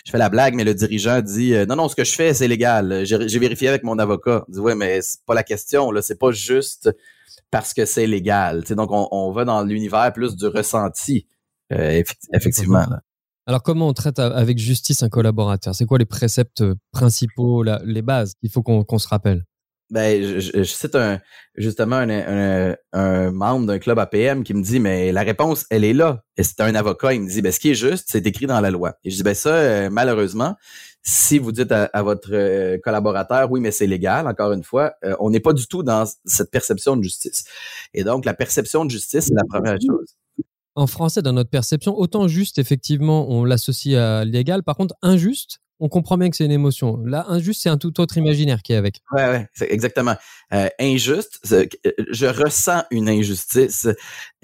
fais 0.09 0.19
la, 0.19 0.29
blague, 0.29 0.55
mais 0.55 0.63
le 0.63 0.75
dirigeant 0.75 1.21
dit 1.21 1.55
euh, 1.55 1.67
non, 1.67 1.75
non, 1.75 1.89
ce 1.89 1.97
que 1.97 2.05
je 2.05 2.13
fais, 2.13 2.35
c'est 2.35 2.47
légal. 2.47 3.05
J'ai 3.05 3.39
vérifié 3.39 3.69
avec 3.69 3.83
mon 3.83 3.99
avocat. 3.99 4.45
Il 4.49 4.55
dit 4.55 4.61
ouais, 4.61 4.77
mais 4.77 5.03
c'est 5.03 5.25
pas 5.27 5.35
la 5.35 5.43
question. 5.43 5.91
Là, 5.91 6.03
c'est 6.03 6.19
pas 6.19 6.31
juste 6.31 6.91
parce 7.51 7.75
que 7.75 7.85
c'est 7.85 8.07
légal. 8.07 8.63
donc, 8.63 8.91
on, 8.93 9.33
va 9.33 9.45
dans 9.45 9.65
l'univers 9.65 10.13
plus 10.13 10.37
du 10.37 10.47
ressenti, 10.47 11.27
euh, 11.73 12.01
effectivement. 12.33 12.87
Alors, 13.47 13.65
comment 13.65 13.89
on 13.89 13.93
traite 13.93 14.21
avec 14.21 14.59
justice 14.59 15.03
un 15.03 15.09
collaborateur? 15.09 15.75
C'est 15.75 15.87
quoi 15.87 15.99
les 15.99 16.05
préceptes 16.05 16.63
principaux, 16.93 17.65
les 17.65 18.03
bases 18.03 18.35
qu'il 18.41 18.51
faut 18.51 18.63
qu'on 18.63 18.99
se 18.99 19.09
rappelle? 19.09 19.45
Ben, 19.91 20.23
je, 20.23 20.41
je, 20.41 20.63
cite 20.63 20.95
un, 20.95 21.21
justement 21.57 21.97
un, 21.97 22.75
un, 22.93 23.31
membre 23.31 23.67
d'un 23.67 23.79
club 23.79 23.99
APM 23.99 24.45
qui 24.45 24.55
me 24.55 24.63
dit, 24.63 24.81
mais 24.81 25.13
la 25.13 25.23
réponse, 25.23 25.67
elle 25.71 25.85
est 25.85 25.93
là. 25.93 26.23
Et 26.37 26.43
c'est 26.43 26.61
un 26.61 26.75
avocat, 26.75 27.13
il 27.15 27.23
me 27.23 27.29
dit, 27.29 27.43
ben, 27.43 27.53
ce 27.53 27.61
qui 27.61 27.71
est 27.71 27.75
juste, 27.75 28.07
c'est 28.09 28.27
écrit 28.27 28.47
dans 28.47 28.61
la 28.61 28.71
loi. 28.71 28.95
Et 29.05 29.11
je 29.11 29.17
dis, 29.17 29.23
ben 29.23 29.35
ça, 29.35 29.51
euh, 29.51 29.91
malheureusement, 29.91 30.57
si 31.03 31.39
vous 31.39 31.53
dites 31.53 31.73
à, 31.73 32.03
votre 32.03 32.31
euh, 32.33 32.79
collaborateur, 32.83 33.51
oui, 33.51 33.61
mais 33.61 33.71
c'est 33.71 33.87
légal, 33.87 34.27
encore 34.27 34.53
une 34.53 34.63
fois, 34.63 34.93
euh, 35.05 35.17
on 35.19 35.31
n'est 35.31 35.41
pas 35.41 35.53
du 35.53 35.67
tout 35.67 35.83
dans 35.83 36.05
cette 36.25 36.51
perception 36.51 36.97
de 36.97 37.03
justice. 37.03 37.45
Et 37.95 38.05
donc, 38.05 38.25
la 38.25 38.35
perception 38.35 38.85
de 38.85 38.91
justice, 38.91 39.27
c'est 39.27 39.35
la 39.35 39.45
première 39.49 39.79
chose. 39.81 40.17
En 40.77 40.87
français, 40.87 41.21
dans 41.21 41.33
notre 41.33 41.51
perception, 41.51 41.99
autant 41.99 42.29
juste, 42.29 42.59
effectivement, 42.59 43.31
on 43.31 43.45
l'associe 43.45 43.99
à 43.99 44.25
légal. 44.25 44.63
Par 44.63 44.77
contre, 44.77 44.95
injuste, 45.03 45.61
on 45.81 45.89
comprend 45.89 46.19
bien 46.19 46.31
que 46.31 46.37
c'est 46.37 46.45
une 46.45 46.53
émotion. 46.53 46.99
Là, 47.05 47.25
injuste, 47.29 47.63
c'est 47.63 47.71
un 47.71 47.79
tout 47.79 48.01
autre 48.01 48.19
imaginaire 48.19 48.63
qui 48.63 48.75
est 48.75 48.77
avec. 48.77 49.01
Ouais, 49.13 49.49
exactement. 49.63 50.15
Euh, 50.53 50.69
injuste, 50.79 51.41
je 51.43 52.27
ressens 52.27 52.85
une 52.91 53.09
injustice 53.09 53.87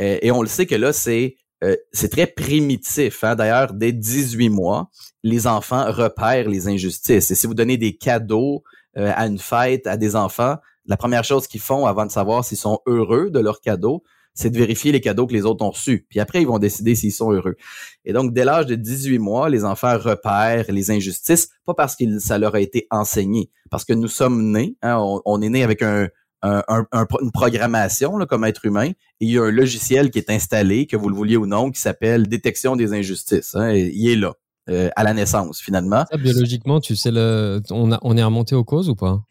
euh, 0.01 0.19
et 0.21 0.31
on 0.33 0.41
le 0.41 0.49
sait 0.49 0.67
que 0.67 0.75
là, 0.75 0.93
c'est 0.93 1.37
euh, 1.63 1.77
c'est 1.93 2.11
très 2.11 2.27
primitif. 2.27 3.23
Hein? 3.23 3.35
D'ailleurs, 3.35 3.73
dès 3.73 3.93
18 3.93 4.49
mois, 4.49 4.91
les 5.23 5.47
enfants 5.47 5.91
repèrent 5.91 6.49
les 6.49 6.69
injustices. 6.69 7.31
Et 7.31 7.35
si 7.35 7.47
vous 7.47 7.55
donnez 7.55 7.77
des 7.77 7.97
cadeaux 7.97 8.63
à 8.95 9.27
une 9.27 9.39
fête 9.39 9.87
à 9.87 9.99
des 9.99 10.17
enfants, 10.17 10.57
la 10.87 10.97
première 10.97 11.23
chose 11.23 11.47
qu'ils 11.47 11.61
font 11.61 11.85
avant 11.85 12.07
de 12.07 12.11
savoir 12.11 12.47
s'ils 12.47 12.57
sont 12.57 12.81
heureux 12.87 13.29
de 13.29 13.41
leur 13.41 13.61
cadeau, 13.61 14.03
c'est 14.37 14.51
de 14.51 14.57
vérifier 14.57 14.93
les 14.93 15.01
cadeaux 15.01 15.27
que 15.27 15.33
les 15.33 15.45
autres 15.45 15.65
ont 15.65 15.71
reçus. 15.71 16.07
Puis 16.09 16.21
après, 16.21 16.43
ils 16.43 16.47
vont 16.47 16.61
décider 16.61 16.95
s'ils 16.95 17.13
sont 17.13 17.33
heureux. 17.33 17.57
Et 18.05 18.13
donc, 18.13 18.33
dès 18.33 18.45
l'âge 18.45 18.67
de 18.67 18.77
18 18.77 19.19
mois, 19.19 19.49
les 19.49 19.65
enfants 19.65 19.99
repèrent 19.99 20.67
les 20.69 20.91
injustices, 20.93 21.49
pas 21.65 21.75
parce 21.75 21.97
que 21.97 22.19
ça 22.21 22.39
leur 22.39 22.55
a 22.55 22.61
été 22.61 22.87
enseigné, 22.91 23.51
parce 23.71 23.85
que 23.85 23.95
nous 23.95 24.09
sommes 24.09 24.53
nés, 24.53 24.77
hein, 24.83 24.99
on, 25.25 25.43
est 25.43 25.49
nés 25.49 25.65
avec 25.65 25.83
un, 25.83 26.09
une 26.45 27.33
programmation 27.33 28.17
là, 28.19 28.27
comme 28.27 28.45
être 28.45 28.67
humain, 28.67 28.91
et 28.91 28.95
il 29.21 29.31
y 29.31 29.39
a 29.39 29.43
un 29.43 29.51
logiciel 29.51 30.11
qui 30.11 30.19
est 30.19 30.31
installé, 30.31 30.87
que 30.87 30.97
vous 30.97 31.09
le 31.09 31.17
vouliez 31.17 31.37
ou 31.37 31.47
non, 31.47 31.71
qui 31.71 31.81
s'appelle 31.81 32.29
détection 32.29 32.77
des 32.77 32.93
injustices. 32.93 33.55
Hein, 33.55 33.73
il 33.73 34.09
est 34.09 34.17
là. 34.17 34.35
Euh, 34.69 34.91
à 34.97 35.05
la 35.05 35.15
naissance, 35.15 35.61
finalement. 35.61 36.05
biologiquement, 36.19 36.81
tu 36.81 36.97
sais, 36.97 37.13
le, 37.13 37.63
on, 37.71 37.93
a, 37.93 38.01
on 38.03 38.17
est 38.17 38.23
remonté 38.25 38.57
aux 38.57 38.65
causes 38.65 38.89
ou 38.89 38.97
pas? 38.97 39.23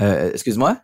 Euh, 0.00 0.30
excuse-moi? 0.32 0.78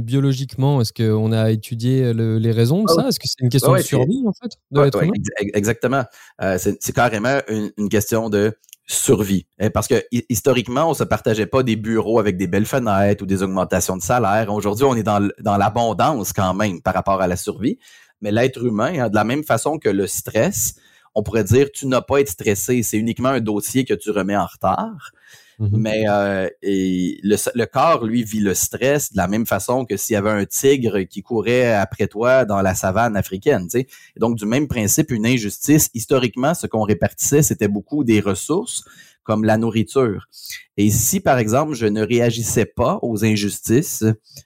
Biologiquement, 0.00 0.80
est-ce 0.80 0.92
qu'on 0.92 1.32
a 1.32 1.50
étudié 1.50 2.12
les 2.14 2.52
raisons 2.52 2.84
de 2.84 2.90
ah 2.90 2.94
ça? 2.94 3.08
Est-ce 3.08 3.20
que 3.20 3.26
c'est 3.26 3.42
une 3.42 3.48
question 3.48 3.74
de 3.74 3.78
survie, 3.78 4.24
en 4.26 4.32
fait, 4.32 4.52
de 4.70 5.56
Exactement. 5.56 6.04
Euh, 6.42 6.58
c'est 6.58 6.92
carrément 6.92 7.40
une, 7.48 7.88
question 7.88 8.30
de 8.30 8.52
survie. 8.86 9.46
Parce 9.74 9.88
que 9.88 10.02
historiquement, 10.28 10.90
on 10.90 10.94
se 10.94 11.04
partageait 11.04 11.46
pas 11.46 11.62
des 11.62 11.76
bureaux 11.76 12.18
avec 12.18 12.36
des 12.36 12.46
belles 12.46 12.66
fenêtres 12.66 13.22
ou 13.24 13.26
des 13.26 13.42
augmentations 13.42 13.96
de 13.96 14.02
salaire. 14.02 14.52
Aujourd'hui, 14.52 14.84
on 14.84 14.94
est 14.94 15.02
dans, 15.02 15.28
dans 15.40 15.56
l'abondance 15.56 16.32
quand 16.32 16.54
même 16.54 16.80
par 16.82 16.94
rapport 16.94 17.20
à 17.20 17.26
la 17.26 17.36
survie. 17.36 17.78
Mais 18.20 18.32
l'être 18.32 18.64
humain, 18.64 18.92
hein, 18.98 19.08
de 19.08 19.14
la 19.14 19.24
même 19.24 19.44
façon 19.44 19.78
que 19.78 19.88
le 19.88 20.06
stress, 20.06 20.74
on 21.14 21.22
pourrait 21.22 21.44
dire 21.44 21.68
tu 21.72 21.86
n'as 21.86 22.00
pas 22.00 22.18
à 22.18 22.20
être 22.20 22.28
stressé, 22.28 22.82
c'est 22.82 22.98
uniquement 22.98 23.30
un 23.30 23.40
dossier 23.40 23.84
que 23.84 23.94
tu 23.94 24.10
remets 24.10 24.36
en 24.36 24.46
retard. 24.46 25.10
Mm-hmm. 25.58 25.76
Mais 25.76 26.04
euh, 26.08 26.48
et 26.62 27.18
le, 27.22 27.36
le, 27.54 27.66
corps, 27.66 28.04
lui, 28.04 28.24
vit 28.24 28.40
le 28.40 28.54
stress 28.54 29.12
de 29.12 29.16
la 29.16 29.26
même 29.26 29.46
façon 29.46 29.84
que 29.84 29.96
s'il 29.96 30.14
y 30.14 30.16
avait 30.16 30.30
un 30.30 30.44
tigre 30.44 31.00
qui 31.02 31.22
courait 31.22 31.72
après 31.72 32.08
toi 32.08 32.44
dans 32.44 32.60
la 32.60 32.74
savane 32.74 33.16
africaine. 33.16 33.70
Sais. 33.70 33.86
donc, 34.18 34.36
du 34.36 34.44
même 34.44 34.68
principe, 34.68 35.10
une 35.10 35.26
injustice, 35.26 35.90
historiquement, 35.94 36.54
ce 36.54 36.66
qu'on 36.66 36.82
répartissait, 36.82 37.42
c'était 37.42 37.68
beaucoup 37.68 38.04
des 38.04 38.20
ressources 38.20 38.84
comme 39.26 39.44
la 39.44 39.58
nourriture. 39.58 40.28
Et 40.76 40.88
si, 40.90 41.20
par 41.20 41.38
exemple, 41.38 41.74
je 41.74 41.86
ne 41.86 42.02
réagissais 42.02 42.64
pas 42.64 42.98
aux 43.02 43.24
injustices 43.24 44.04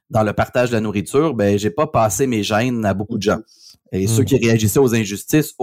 dans 0.09 0.23
le 0.23 0.33
partage 0.33 0.71
de 0.71 0.75
la 0.75 0.81
nourriture, 0.81 1.35
ben, 1.35 1.59
j'ai 1.59 1.71
pas 1.71 1.87
passé 1.87 2.27
mes 2.27 2.43
gènes 2.43 2.85
à 2.85 2.95
beaucoup 2.95 3.19
de 3.19 3.23
gens. 3.23 3.41
Et 3.93 4.07
ceux 4.07 4.23
mm. 4.23 4.27
qui 4.27 4.37
réagissaient 4.37 4.79
aux 4.79 4.95
injustices, 4.95 5.55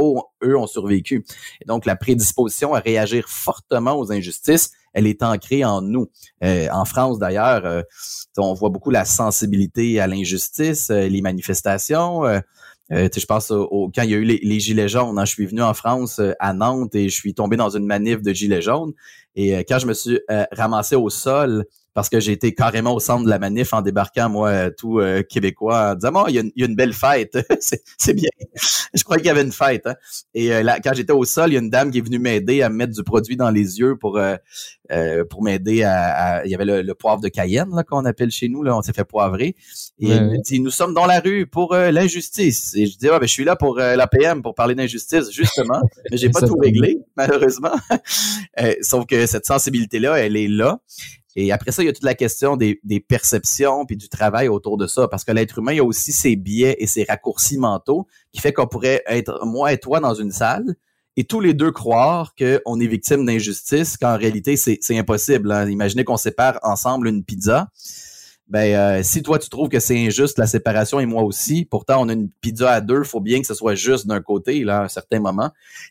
eux, 0.44 0.58
ont 0.58 0.68
survécu. 0.68 1.26
Et 1.62 1.66
donc, 1.66 1.86
la 1.86 1.96
prédisposition 1.96 2.74
à 2.74 2.80
réagir 2.80 3.28
fortement 3.30 3.98
aux 3.98 4.12
injustices, 4.12 4.72
elle 4.94 5.08
est 5.08 5.24
ancrée 5.24 5.64
en 5.64 5.82
nous. 5.82 6.10
Euh, 6.44 6.68
en 6.72 6.86
France, 6.86 7.20
d'ailleurs, 7.20 7.66
euh, 7.66 7.82
on 8.38 8.54
voit 8.54 8.70
beaucoup 8.70 8.90
la 8.90 9.06
sensibilité 9.06 10.00
à 10.00 10.08
l'injustice, 10.08 10.90
euh, 10.90 11.08
les 11.08 11.22
manifestations. 11.22 12.24
je 12.90 13.26
pense 13.26 13.52
au, 13.52 13.92
quand 13.94 14.04
il 14.04 14.10
y 14.10 14.14
a 14.14 14.18
eu 14.18 14.24
les, 14.24 14.60
gilets 14.60 14.90
jaunes. 14.90 15.20
Hein, 15.20 15.26
je 15.26 15.34
suis 15.34 15.46
venu 15.46 15.62
en 15.62 15.74
France 15.74 16.22
à 16.40 16.54
Nantes 16.54 16.96
et 16.96 17.10
je 17.10 17.16
suis 17.16 17.34
tombé 17.34 17.58
dans 17.58 17.70
une 17.70 17.86
manif 17.86 18.22
de 18.22 18.34
gilets 18.34 18.62
jaunes. 18.62 18.94
Et 19.36 19.52
quand 19.66 19.78
je 19.78 19.88
me 19.88 19.94
suis 19.94 20.20
ramassé 20.52 20.96
au 20.96 21.10
sol 21.10 21.66
parce 21.98 22.10
que 22.10 22.20
j'ai 22.20 22.32
été 22.32 22.54
carrément 22.54 22.94
au 22.94 23.00
centre 23.00 23.26
de 23.26 23.30
la 23.32 23.40
manif 23.40 23.74
en 23.74 23.82
débarquant, 23.82 24.30
moi, 24.30 24.70
tout 24.70 25.00
euh, 25.00 25.24
québécois, 25.24 25.94
en 25.94 25.96
disant, 25.96 26.12
oh, 26.14 26.26
il 26.28 26.36
y, 26.36 26.38
a 26.38 26.42
une, 26.42 26.52
il 26.56 26.62
y 26.62 26.64
a 26.64 26.68
une 26.68 26.76
belle 26.76 26.94
fête, 26.94 27.40
c'est 27.60 28.14
bien. 28.14 28.30
je 28.94 29.04
croyais 29.04 29.20
qu'il 29.20 29.30
y 29.30 29.32
avait 29.32 29.42
une 29.42 29.52
fête. 29.52 29.88
Hein. 29.88 29.96
Et 30.36 30.54
euh, 30.54 30.62
là, 30.62 30.80
quand 30.80 30.94
j'étais 30.94 31.12
au 31.12 31.26
sol, 31.26 31.50
il 31.50 31.54
y 31.54 31.58
a 31.58 31.60
une 31.60 31.72
dame 31.72 31.90
qui 31.90 31.98
est 31.98 32.02
venue 32.02 32.20
m'aider 32.20 32.62
à 32.62 32.70
me 32.70 32.76
mettre 32.76 32.94
du 32.94 33.04
produit 33.04 33.36
dans 33.36 33.50
les 33.50 33.80
yeux 33.80 33.96
pour 33.96 34.20
euh, 34.20 34.36
pour 35.32 35.42
m'aider 35.42 35.82
à, 35.82 36.46
Il 36.46 36.52
y 36.52 36.56
avait 36.56 36.84
le, 36.84 36.94
poivre 36.94 37.20
de 37.20 37.30
Cayenne 37.30 37.76
là 37.76 37.84
qu'on 37.84 38.06
appelle 38.06 38.30
chez 38.30 38.48
nous, 38.48 38.62
là, 38.62 38.78
on 38.78 38.84
s'est 38.84 38.94
fait 38.94 39.04
poivrer. 39.04 39.56
Et 40.00 40.10
elle 40.10 40.30
me 40.30 40.38
dit, 40.44 40.60
nous 40.60 40.70
sommes 40.70 40.94
dans 40.94 41.08
la 41.08 41.20
rue 41.20 41.48
pour 41.48 41.74
l'injustice. 41.74 42.76
Et 42.76 42.86
je 42.86 42.96
dis, 43.00 43.10
ah, 43.10 43.18
ben, 43.18 43.28
je 43.28 43.34
suis 43.34 43.44
là 43.44 43.56
pour 43.56 43.78
la 43.78 44.08
PM, 44.08 44.44
pour 44.44 44.54
parler 44.54 44.76
d'injustice, 44.76 45.32
justement. 45.32 45.82
Mais 46.12 46.18
j'ai 46.18 46.30
pas 46.30 46.42
tout 46.42 46.58
réglé, 46.62 47.00
malheureusement. 47.18 47.74
sauf 48.82 49.08
que 49.08 49.26
cette 49.26 49.48
sensibilité-là, 49.48 50.20
elle 50.20 50.38
est 50.38 50.48
là. 50.48 50.80
Et 51.40 51.52
après 51.52 51.72
ça, 51.72 51.84
il 51.84 51.86
y 51.86 51.90
a 51.90 51.94
toute 51.94 52.04
la 52.04 52.16
question 52.16 52.58
des, 52.58 52.80
perceptions 53.08 53.86
puis 53.86 53.96
du 53.96 54.10
travail 54.10 54.48
autour 54.48 54.76
de 54.76 54.88
ça, 54.88 55.08
parce 55.08 55.24
que 55.24 55.32
l'être 55.32 55.60
humain 55.60 55.74
il 55.74 55.80
a 55.80 55.84
aussi 55.84 56.12
ses 56.12 56.36
biais 56.36 56.76
et 56.80 56.88
ses 56.88 57.04
raccourcis 57.04 57.60
mentaux 57.60 58.08
qui 58.34 58.42
fait 58.42 58.52
qu'on 58.52 58.66
pourrait 58.66 59.04
être 59.06 59.46
moi 59.46 59.72
et 59.72 59.78
toi 59.78 60.00
dans 60.00 60.16
une 60.16 60.32
salle 60.32 60.76
et 61.16 61.26
tous 61.26 61.40
les 61.40 61.54
deux 61.54 61.72
croire 61.72 62.34
qu'on 62.36 62.80
est 62.80 62.88
victime 62.88 63.24
d'injustice, 63.24 63.98
qu'en 63.98 64.18
réalité, 64.18 64.58
c'est 64.58 64.98
impossible. 64.98 65.52
Hein. 65.52 65.70
Imaginez 65.70 66.04
qu'on 66.04 66.18
sépare 66.18 66.60
ensemble 66.64 67.08
une 67.08 67.24
pizza. 67.24 67.70
Ben, 68.48 68.76
euh, 68.76 69.04
si 69.04 69.24
toi, 69.24 69.40
tu 69.40 69.50
trouves 69.50 69.68
que 69.68 69.80
c'est 69.80 69.98
injuste, 69.98 70.38
la 70.38 70.48
séparation, 70.48 71.00
et 71.00 71.06
moi 71.06 71.24
aussi, 71.24 71.66
pourtant, 71.66 72.02
on 72.02 72.08
a 72.08 72.14
une 72.14 72.30
pizza 72.30 72.72
à 72.72 72.82
deux, 72.82 73.04
faut 73.04 73.20
bien 73.20 73.42
que 73.42 73.48
ce 73.48 73.54
soit 73.54 73.76
juste 73.76 74.08
d'un 74.08 74.22
côté, 74.22 74.64
là, 74.64 74.82
à 74.82 74.84
un 74.86 74.88
certain 74.88 75.20
moment. 75.20 75.50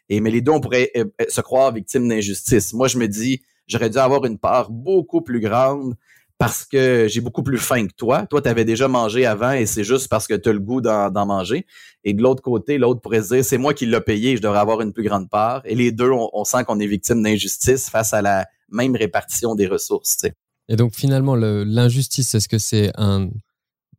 Et, 0.09 0.21
mais 0.21 0.31
les 0.31 0.41
deux, 0.41 0.53
on 0.53 0.61
pourrait 0.61 0.91
euh, 0.97 1.05
euh, 1.21 1.25
se 1.29 1.41
croire 1.41 1.73
victime 1.73 2.09
d'injustice. 2.09 2.73
Moi, 2.73 2.89
je 2.89 2.99
me 2.99 3.09
dis, 3.09 3.43
j'aurais 3.67 3.91
dû 3.91 3.99
avoir 3.99 4.25
une 4.25 4.39
part 4.39 4.71
beaucoup 4.71 5.23
plus 5.23 5.41
grande 5.41 5.95
parce 6.39 6.65
que 6.65 7.07
j'ai 7.09 7.21
beaucoup 7.21 7.43
plus 7.43 7.59
faim 7.59 7.87
que 7.87 7.95
toi. 7.95 8.27
Toi, 8.27 8.43
tu 8.43 8.49
avais 8.49 8.65
déjà 8.65 8.89
mangé 8.89 9.25
avant 9.25 9.53
et 9.53 9.65
c'est 9.65 9.85
juste 9.85 10.09
parce 10.09 10.27
que 10.27 10.35
tu 10.35 10.49
as 10.51 10.53
le 10.53 10.61
goût 10.61 10.81
d'en 10.81 11.27
manger. 11.27 11.67
Et 12.05 12.13
de 12.13 12.23
l'autre 12.23 12.43
côté, 12.43 12.77
l'autre 12.77 13.01
pourrait 13.01 13.23
se 13.23 13.35
dire, 13.35 13.45
c'est 13.45 13.59
moi 13.59 13.73
qui 13.73 13.87
l'ai 13.87 14.01
payé, 14.01 14.37
je 14.37 14.43
devrais 14.43 14.59
avoir 14.59 14.83
une 14.83 14.93
plus 14.93 15.05
grande 15.05 15.31
part. 15.31 15.63
Et 15.65 15.75
les 15.75 15.93
deux, 15.93 16.11
on, 16.11 16.45
sent 16.45 16.65
qu'on 16.65 16.79
est 16.79 16.87
victime 16.87 17.23
d'injustice 17.23 17.89
face 17.89 18.13
à 18.13 18.21
la 18.21 18.47
même 18.71 18.95
répartition 18.97 19.55
des 19.55 19.67
ressources. 19.67 20.27
Et 20.69 20.77
donc 20.77 20.95
finalement, 20.95 21.37
l'injustice, 21.37 22.35
est-ce 22.35 22.49
que 22.49 22.59
c'est 22.59 22.91
un... 22.97 23.31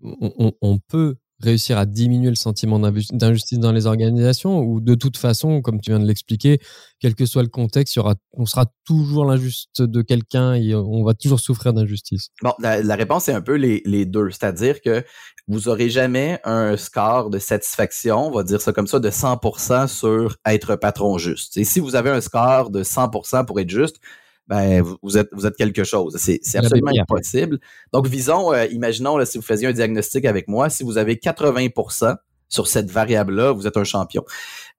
on 0.02 0.80
peut 0.88 1.16
réussir 1.40 1.78
à 1.78 1.86
diminuer 1.86 2.30
le 2.30 2.36
sentiment 2.36 2.80
d'injustice 2.80 3.60
dans 3.60 3.72
les 3.72 3.86
organisations 3.86 4.60
ou 4.60 4.82
de 4.82 4.96
toute 4.96 5.18
façon, 5.18 5.62
comme 5.62 5.80
tu 5.80 5.92
viens 5.92 6.00
de 6.00 6.08
l'expliquer, 6.08 6.60
quel 7.00 7.14
que 7.14 7.26
soit 7.26 7.44
le 7.44 7.50
contexte, 7.50 8.00
on 8.34 8.46
sera 8.46 8.66
toujours 8.86 9.26
l'injuste 9.26 9.82
de 9.82 10.02
quelqu'un 10.02 10.56
et 10.56 10.74
on 10.74 11.04
va 11.04 11.14
toujours 11.14 11.40
souffrir 11.40 11.74
d'injustice? 11.74 12.30
Bon, 12.42 12.54
la, 12.60 12.96
réponse 12.96 13.30
est 13.30 13.34
un 13.34 13.42
peu 13.42 13.56
les, 13.56 13.82
les 13.86 14.06
deux. 14.06 14.32
C'est-à-dire 14.32 14.82
que 14.82 15.04
vous 15.48 15.68
aurez 15.70 15.90
jamais 15.90 16.40
un 16.44 16.76
score 16.76 17.30
de 17.30 17.40
satisfaction, 17.40 18.28
on 18.28 18.32
va 18.32 18.44
dire 18.44 18.62
ça 18.62 18.74
comme 18.74 18.88
ça, 18.88 19.00
de 19.00 19.10
100% 19.10 19.88
sur 19.88 20.38
être 20.46 20.76
patron 20.76 21.18
juste. 21.18 21.58
Et 21.58 21.64
si 21.64 21.80
vous 21.80 21.96
avez 21.96 22.10
un 22.10 22.22
score 22.22 22.72
de 22.72 22.84
100% 22.84 23.46
pour 23.46 23.60
être 23.60 23.70
juste, 23.70 23.98
ben 24.48 24.82
vous 25.02 25.18
êtes 25.18 25.30
vous 25.32 25.46
êtes 25.46 25.56
quelque 25.56 25.84
chose. 25.84 26.18
C'est 26.18 26.56
absolument 26.56 26.92
impossible. 26.98 27.60
Donc 27.92 28.08
visons, 28.08 28.54
euh, 28.54 28.66
imaginons 28.68 29.18
là, 29.18 29.26
si 29.26 29.38
vous 29.38 29.44
faisiez 29.44 29.68
un 29.68 29.74
diagnostic 29.74 30.26
avec 30.26 30.48
moi, 30.48 30.70
si 30.70 30.84
vous 30.84 30.98
avez 30.98 31.16
80% 31.16 32.16
sur 32.50 32.68
cette 32.68 32.90
variable-là, 32.90 33.52
vous 33.52 33.68
êtes 33.68 33.78
un 33.78 33.84
champion. 33.84 34.24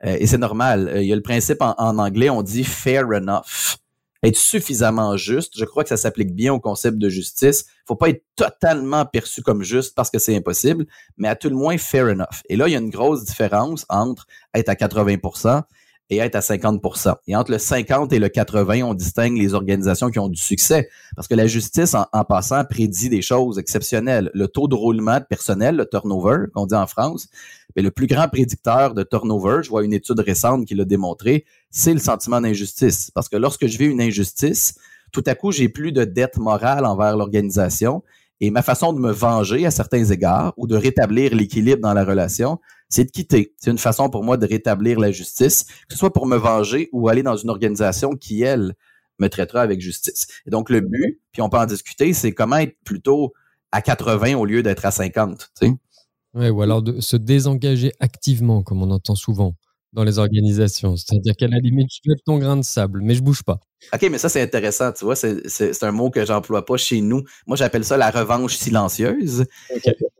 Euh, 0.04 0.16
et 0.18 0.26
c'est 0.26 0.38
normal. 0.38 0.88
Euh, 0.88 1.02
il 1.02 1.08
y 1.08 1.12
a 1.12 1.16
le 1.16 1.22
principe 1.22 1.60
en, 1.60 1.98
anglais, 1.98 2.30
on 2.30 2.42
dit 2.42 2.64
fair 2.64 3.06
enough. 3.08 3.76
Être 4.24 4.36
suffisamment 4.36 5.16
juste. 5.16 5.56
Je 5.56 5.64
crois 5.64 5.84
que 5.84 5.90
ça 5.90 5.96
s'applique 5.96 6.34
bien 6.34 6.52
au 6.52 6.58
concept 6.58 6.98
de 6.98 7.08
justice. 7.08 7.66
Faut 7.86 7.94
pas 7.94 8.08
être 8.08 8.24
totalement 8.34 9.06
perçu 9.06 9.42
comme 9.42 9.62
juste 9.62 9.94
parce 9.94 10.10
que 10.10 10.18
c'est 10.18 10.34
impossible, 10.34 10.86
mais 11.18 11.28
à 11.28 11.36
tout 11.36 11.48
le 11.48 11.54
moins 11.54 11.78
fair 11.78 12.06
enough. 12.06 12.42
Et 12.48 12.56
là, 12.56 12.66
il 12.66 12.72
y 12.72 12.74
a 12.74 12.80
une 12.80 12.90
grosse 12.90 13.24
différence 13.24 13.86
entre 13.88 14.26
être 14.54 14.70
à 14.70 14.74
80% 14.74 15.62
et 16.10 16.18
être 16.18 16.36
à 16.36 16.40
50 16.40 16.82
Et 17.26 17.36
entre 17.36 17.50
le 17.50 17.58
50 17.58 18.12
et 18.12 18.18
le 18.18 18.28
80, 18.28 18.82
on 18.82 18.94
distingue 18.94 19.36
les 19.36 19.54
organisations 19.54 20.10
qui 20.10 20.18
ont 20.18 20.28
du 20.28 20.40
succès. 20.40 20.88
Parce 21.14 21.28
que 21.28 21.34
la 21.34 21.46
justice, 21.46 21.94
en, 21.94 22.24
passant, 22.24 22.64
prédit 22.64 23.10
des 23.10 23.20
choses 23.20 23.58
exceptionnelles. 23.58 24.30
Le 24.32 24.48
taux 24.48 24.68
de 24.68 24.74
roulement 24.74 25.18
de 25.18 25.24
personnel, 25.24 25.76
le 25.76 25.86
turnover, 25.86 26.46
qu'on 26.54 26.66
dit 26.66 26.74
en 26.74 26.86
France, 26.86 27.28
mais 27.76 27.82
le 27.82 27.90
plus 27.90 28.06
grand 28.06 28.28
prédicteur 28.28 28.94
de 28.94 29.02
turnover, 29.02 29.60
je 29.62 29.68
vois 29.68 29.84
une 29.84 29.92
étude 29.92 30.20
récente 30.20 30.66
qui 30.66 30.74
l'a 30.74 30.84
démontré, 30.84 31.44
c'est 31.70 31.92
le 31.92 32.00
sentiment 32.00 32.40
d'injustice. 32.40 33.10
Parce 33.14 33.28
que 33.28 33.36
lorsque 33.36 33.66
je 33.66 33.76
vis 33.76 33.86
une 33.86 34.00
injustice, 34.00 34.76
tout 35.12 35.24
à 35.26 35.34
coup, 35.34 35.52
j'ai 35.52 35.68
plus 35.68 35.92
de 35.92 36.04
dette 36.04 36.38
morale 36.38 36.86
envers 36.86 37.16
l'organisation 37.16 38.02
et 38.40 38.50
ma 38.50 38.62
façon 38.62 38.92
de 38.92 39.00
me 39.00 39.10
venger 39.10 39.66
à 39.66 39.70
certains 39.70 40.04
égards 40.04 40.54
ou 40.56 40.66
de 40.66 40.76
rétablir 40.76 41.34
l'équilibre 41.34 41.82
dans 41.82 41.94
la 41.94 42.04
relation, 42.04 42.60
c'est 42.88 43.04
de 43.04 43.10
quitter. 43.10 43.54
C'est 43.58 43.70
une 43.70 43.78
façon 43.78 44.10
pour 44.10 44.24
moi 44.24 44.36
de 44.36 44.46
rétablir 44.46 44.98
la 44.98 45.12
justice, 45.12 45.64
que 45.64 45.92
ce 45.92 45.98
soit 45.98 46.12
pour 46.12 46.26
me 46.26 46.36
venger 46.36 46.88
ou 46.92 47.08
aller 47.08 47.22
dans 47.22 47.36
une 47.36 47.50
organisation 47.50 48.16
qui, 48.16 48.42
elle, 48.42 48.74
me 49.18 49.28
traitera 49.28 49.62
avec 49.62 49.80
justice. 49.80 50.26
Et 50.46 50.50
donc, 50.50 50.70
le 50.70 50.80
but, 50.80 51.20
puis 51.32 51.42
on 51.42 51.48
peut 51.48 51.58
en 51.58 51.66
discuter, 51.66 52.12
c'est 52.12 52.32
comment 52.32 52.56
être 52.56 52.76
plutôt 52.84 53.32
à 53.72 53.82
80 53.82 54.34
au 54.34 54.44
lieu 54.44 54.62
d'être 54.62 54.84
à 54.84 54.90
50. 54.90 55.50
Tu 55.60 55.66
sais? 55.66 55.72
Ouais, 56.34 56.50
ou 56.50 56.62
alors 56.62 56.82
de 56.82 57.00
se 57.00 57.16
désengager 57.16 57.92
activement, 58.00 58.62
comme 58.62 58.82
on 58.82 58.90
entend 58.90 59.14
souvent 59.14 59.54
dans 59.92 60.04
les 60.04 60.18
organisations. 60.18 60.96
C'est-à-dire 60.96 61.34
qu'à 61.36 61.48
la 61.48 61.58
limite, 61.58 61.88
je 61.90 62.00
fais 62.04 62.16
ton 62.24 62.38
grain 62.38 62.56
de 62.56 62.62
sable, 62.62 63.00
mais 63.02 63.14
je 63.14 63.22
bouge 63.22 63.42
pas. 63.42 63.60
OK, 63.92 64.08
mais 64.10 64.18
ça, 64.18 64.28
c'est 64.28 64.42
intéressant. 64.42 64.92
Tu 64.92 65.04
vois, 65.04 65.16
c'est 65.16 65.82
un 65.82 65.92
mot 65.92 66.10
que 66.10 66.24
j'emploie 66.24 66.64
pas 66.64 66.76
chez 66.76 67.00
nous. 67.00 67.22
Moi, 67.46 67.56
j'appelle 67.56 67.84
ça 67.84 67.96
la 67.96 68.10
revanche 68.10 68.56
silencieuse. 68.56 69.44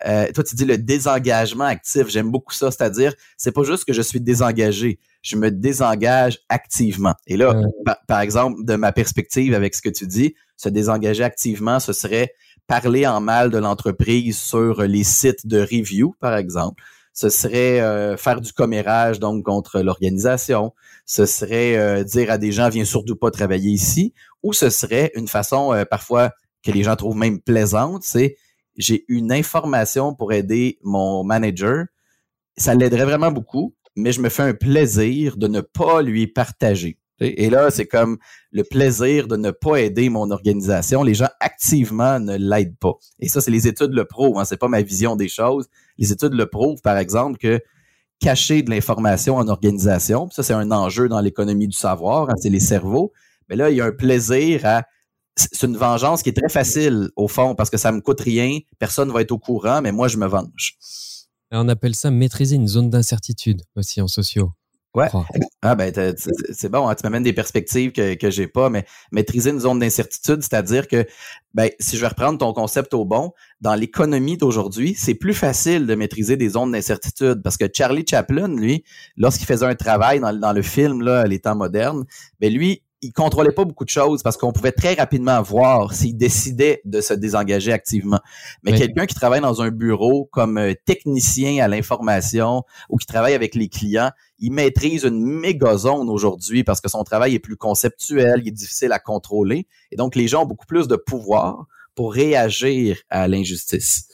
Euh, 0.06 0.30
toi, 0.32 0.44
tu 0.44 0.54
dis 0.54 0.64
le 0.64 0.78
désengagement 0.78 1.64
actif. 1.64 2.08
J'aime 2.08 2.30
beaucoup 2.30 2.54
ça. 2.54 2.70
C'est-à-dire, 2.70 3.14
c'est 3.36 3.52
pas 3.52 3.64
juste 3.64 3.84
que 3.84 3.92
je 3.92 4.02
suis 4.02 4.20
désengagé. 4.20 5.00
Je 5.22 5.36
me 5.36 5.50
désengage 5.50 6.38
activement. 6.48 7.14
Et 7.26 7.36
là, 7.36 7.60
par, 8.06 8.20
exemple, 8.20 8.64
de 8.64 8.76
ma 8.76 8.92
perspective 8.92 9.54
avec 9.54 9.74
ce 9.74 9.82
que 9.82 9.90
tu 9.90 10.06
dis, 10.06 10.34
se 10.56 10.68
désengager 10.68 11.24
activement, 11.24 11.80
ce 11.80 11.92
serait 11.92 12.32
parler 12.66 13.06
en 13.06 13.20
mal 13.20 13.50
de 13.50 13.58
l'entreprise 13.58 14.38
sur 14.38 14.82
les 14.82 15.04
sites 15.04 15.46
de 15.46 15.60
review, 15.60 16.14
par 16.20 16.36
exemple 16.36 16.82
ce 17.18 17.30
serait 17.30 17.80
euh, 17.80 18.16
faire 18.16 18.40
du 18.40 18.52
commérage 18.52 19.18
donc 19.18 19.44
contre 19.44 19.80
l'organisation, 19.80 20.72
ce 21.04 21.26
serait 21.26 21.76
euh, 21.76 22.04
dire 22.04 22.30
à 22.30 22.38
des 22.38 22.52
gens 22.52 22.68
viens 22.68 22.84
surtout 22.84 23.16
pas 23.16 23.32
travailler 23.32 23.72
ici, 23.72 24.14
ou 24.44 24.52
ce 24.52 24.70
serait 24.70 25.10
une 25.16 25.26
façon 25.26 25.72
euh, 25.72 25.84
parfois 25.84 26.30
que 26.62 26.70
les 26.70 26.84
gens 26.84 26.94
trouvent 26.94 27.16
même 27.16 27.40
plaisante, 27.40 28.04
c'est 28.04 28.37
j'ai 28.76 29.04
une 29.08 29.32
information 29.32 30.14
pour 30.14 30.32
aider 30.32 30.78
mon 30.84 31.25
manager, 31.25 31.87
ça 32.56 32.76
l'aiderait 32.76 33.06
vraiment 33.06 33.32
beaucoup, 33.32 33.75
mais 33.96 34.12
je 34.12 34.20
me 34.20 34.28
fais 34.28 34.44
un 34.44 34.54
plaisir 34.54 35.38
de 35.38 35.48
ne 35.48 35.60
pas 35.60 36.02
lui 36.02 36.28
partager. 36.28 36.98
Et 37.20 37.50
là, 37.50 37.70
c'est 37.70 37.87
comme 37.87 38.18
le 38.52 38.62
plaisir 38.62 39.26
de 39.26 39.37
ne 39.37 39.50
pas 39.50 39.76
aider 39.76 40.08
mon 40.08 40.30
organisation. 40.30 41.02
Les 41.02 41.14
gens 41.14 41.28
activement 41.40 42.20
ne 42.20 42.37
l'aident 42.37 42.78
pas. 42.78 42.94
Et 43.18 43.28
ça, 43.28 43.40
c'est 43.40 43.50
les 43.50 43.66
études 43.66 43.92
le 43.92 44.04
prouvent. 44.04 44.38
Hein, 44.38 44.44
c'est 44.44 44.56
pas 44.56 44.68
ma 44.68 44.82
vision 44.82 45.16
des 45.16 45.28
choses. 45.28 45.66
Les 45.98 46.12
études 46.12 46.34
le 46.34 46.46
prouvent, 46.46 46.80
par 46.80 46.96
exemple, 46.96 47.38
que 47.38 47.60
cacher 48.20 48.62
de 48.62 48.70
l'information 48.70 49.37
en 49.37 49.48
organisation, 49.48 50.28
ça 50.30 50.42
c'est 50.42 50.52
un 50.52 50.70
enjeu 50.72 51.08
dans 51.08 51.20
l'économie 51.20 51.68
du 51.68 51.76
savoir, 51.76 52.30
hein, 52.30 52.34
c'est 52.37 52.50
les 52.50 52.60
cerveaux. 52.60 53.12
Mais 53.48 53.56
là, 53.56 53.70
il 53.70 53.76
y 53.76 53.80
a 53.80 53.84
un 53.84 53.92
plaisir 53.92 54.66
à 54.66 54.84
c'est 55.37 55.66
une 55.66 55.76
vengeance 55.76 56.25
qui 56.25 56.30
est 56.30 56.37
très 56.37 56.48
facile 56.48 57.10
au 57.14 57.28
fond 57.28 57.54
parce 57.54 57.70
que 57.70 57.76
ça 57.76 57.92
me 57.92 58.00
coûte 58.00 58.20
rien, 58.20 58.58
personne 58.80 59.12
va 59.12 59.20
être 59.20 59.30
au 59.30 59.38
courant, 59.38 59.80
mais 59.80 59.92
moi 59.92 60.08
je 60.08 60.16
me 60.16 60.26
venge. 60.26 60.76
On 61.52 61.68
appelle 61.68 61.94
ça 61.94 62.10
maîtriser 62.10 62.56
une 62.56 62.66
zone 62.66 62.90
d'incertitude 62.90 63.62
aussi 63.76 64.00
en 64.00 64.08
sociaux. 64.08 64.50
Ouais. 64.98 65.08
Ah 65.62 65.74
ben 65.74 65.92
c'est 66.52 66.68
bon, 66.68 66.88
hein, 66.88 66.94
tu 66.94 67.02
m'amènes 67.04 67.22
des 67.22 67.32
perspectives 67.32 67.92
que, 67.92 68.14
que 68.14 68.30
j'ai 68.30 68.46
pas, 68.46 68.68
mais 68.70 68.84
maîtriser 69.12 69.50
une 69.50 69.60
zone 69.60 69.78
d'incertitude, 69.78 70.42
c'est-à-dire 70.42 70.88
que 70.88 71.06
ben, 71.54 71.70
si 71.80 71.96
je 71.96 72.00
vais 72.00 72.08
reprendre 72.08 72.38
ton 72.38 72.52
concept 72.52 72.94
au 72.94 73.04
bon, 73.04 73.32
dans 73.60 73.74
l'économie 73.74 74.36
d'aujourd'hui, 74.36 74.94
c'est 74.96 75.14
plus 75.14 75.34
facile 75.34 75.86
de 75.86 75.94
maîtriser 75.94 76.36
des 76.36 76.50
zones 76.50 76.72
d'incertitude 76.72 77.42
parce 77.42 77.56
que 77.56 77.66
Charlie 77.72 78.04
Chaplin, 78.08 78.48
lui, 78.48 78.84
lorsqu'il 79.16 79.46
faisait 79.46 79.66
un 79.66 79.74
travail 79.74 80.20
dans, 80.20 80.32
dans 80.32 80.52
le 80.52 80.62
film, 80.62 81.02
là, 81.02 81.26
Les 81.26 81.40
temps 81.40 81.56
modernes, 81.56 82.04
ben 82.40 82.52
lui, 82.52 82.82
il 83.00 83.12
contrôlait 83.12 83.52
pas 83.52 83.64
beaucoup 83.64 83.84
de 83.84 83.90
choses 83.90 84.22
parce 84.22 84.36
qu'on 84.36 84.52
pouvait 84.52 84.72
très 84.72 84.94
rapidement 84.94 85.40
voir 85.42 85.94
s'il 85.94 86.16
décidait 86.16 86.80
de 86.84 87.00
se 87.00 87.14
désengager 87.14 87.72
activement. 87.72 88.20
Mais 88.62 88.72
quelqu'un 88.72 89.06
qui 89.06 89.14
travaille 89.14 89.40
dans 89.40 89.62
un 89.62 89.70
bureau 89.70 90.28
comme 90.32 90.58
euh, 90.58 90.74
technicien 90.84 91.62
à 91.62 91.68
l'information 91.68 92.64
ou 92.88 92.96
qui 92.96 93.06
travaille 93.06 93.34
avec 93.34 93.54
les 93.54 93.68
clients, 93.68 94.10
il 94.38 94.52
maîtrise 94.52 95.04
une 95.04 95.24
méga 95.24 95.76
zone 95.76 96.08
aujourd'hui 96.08 96.64
parce 96.64 96.80
que 96.80 96.88
son 96.88 97.04
travail 97.04 97.34
est 97.34 97.40
plus 97.40 97.56
conceptuel, 97.56 98.40
il 98.42 98.48
est 98.48 98.52
difficile 98.52 98.92
à 98.92 98.98
contrôler. 98.98 99.66
Et 99.92 99.96
donc, 99.96 100.16
les 100.16 100.26
gens 100.26 100.42
ont 100.42 100.46
beaucoup 100.46 100.66
plus 100.66 100.88
de 100.88 100.96
pouvoir 100.96 101.66
pour 101.94 102.12
réagir 102.12 102.98
à 103.10 103.28
l'injustice. 103.28 104.08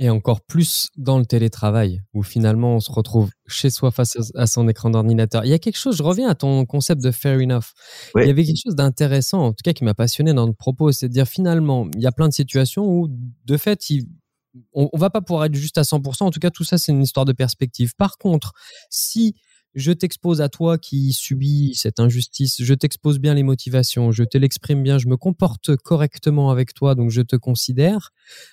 Et 0.00 0.10
encore 0.10 0.40
plus 0.40 0.88
dans 0.96 1.18
le 1.18 1.24
télétravail, 1.24 2.02
où 2.14 2.24
finalement 2.24 2.74
on 2.74 2.80
se 2.80 2.90
retrouve 2.90 3.30
chez 3.46 3.70
soi 3.70 3.92
face 3.92 4.18
à 4.34 4.46
son 4.48 4.68
écran 4.68 4.90
d'ordinateur. 4.90 5.44
Il 5.44 5.50
y 5.50 5.52
a 5.52 5.60
quelque 5.60 5.78
chose, 5.78 5.96
je 5.96 6.02
reviens 6.02 6.28
à 6.28 6.34
ton 6.34 6.66
concept 6.66 7.00
de 7.00 7.12
fair 7.12 7.38
enough. 7.38 7.72
Il 8.16 8.26
y 8.26 8.30
avait 8.30 8.44
quelque 8.44 8.60
chose 8.60 8.74
d'intéressant, 8.74 9.46
en 9.46 9.52
tout 9.52 9.62
cas 9.62 9.72
qui 9.72 9.84
m'a 9.84 9.94
passionné 9.94 10.34
dans 10.34 10.46
le 10.46 10.52
propos, 10.52 10.90
c'est 10.90 11.08
de 11.08 11.12
dire 11.12 11.28
finalement, 11.28 11.86
il 11.94 12.02
y 12.02 12.06
a 12.06 12.12
plein 12.12 12.26
de 12.26 12.32
situations 12.32 12.84
où, 12.86 13.08
de 13.44 13.56
fait, 13.56 13.78
on, 14.72 14.90
ne 14.92 14.98
va 14.98 15.10
pas 15.10 15.20
pouvoir 15.20 15.44
être 15.44 15.54
juste 15.54 15.78
à 15.78 15.82
100%. 15.82 16.24
En 16.24 16.30
tout 16.30 16.40
cas, 16.40 16.50
tout 16.50 16.64
ça, 16.64 16.76
c'est 16.76 16.90
une 16.90 17.02
histoire 17.02 17.24
de 17.24 17.32
perspective. 17.32 17.94
Par 17.96 18.18
contre, 18.18 18.52
si 18.90 19.36
je 19.74 19.92
t'expose 19.92 20.40
à 20.40 20.48
toi 20.48 20.78
qui 20.78 21.12
subis 21.12 21.74
cette 21.74 21.98
injustice, 21.98 22.62
je 22.62 22.74
t'expose 22.74 23.18
bien 23.18 23.34
les 23.34 23.42
motivations, 23.42 24.12
je 24.12 24.24
te 24.24 24.38
l'exprime 24.38 24.82
bien, 24.82 24.98
je 24.98 25.08
me 25.08 25.16
comporte 25.16 25.76
correctement 25.76 26.50
avec 26.50 26.74
toi, 26.74 26.94
donc 26.94 27.10
je 27.10 27.22
te 27.22 27.36
considère. 27.36 28.10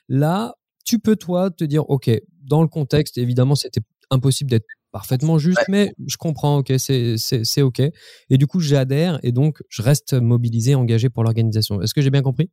Là, 0.08 0.56
tu 0.84 1.00
peux, 1.00 1.16
toi, 1.16 1.50
te 1.52 1.64
dire, 1.64 1.90
OK, 1.90 2.10
dans 2.44 2.62
le 2.62 2.68
contexte, 2.68 3.18
évidemment, 3.18 3.56
c'était 3.56 3.82
impossible 4.10 4.50
d'être 4.50 4.66
parfaitement 4.92 5.38
juste, 5.38 5.64
mais 5.70 5.94
je 6.06 6.18
comprends, 6.18 6.58
ok, 6.58 6.74
c'est 6.78 7.62
ok. 7.62 7.80
Et 7.80 8.38
du 8.38 8.48
coup, 8.48 8.60
j'adhère 8.60 9.20
et 9.24 9.32
donc 9.32 9.64
je 9.70 9.82
reste 9.82 10.14
mobilisé, 10.14 10.76
engagé 10.76 11.10
pour 11.10 11.24
l'organisation. 11.24 11.82
Est-ce 11.82 11.94
que 11.94 12.02
j'ai 12.02 12.10
bien 12.10 12.22
compris? 12.22 12.50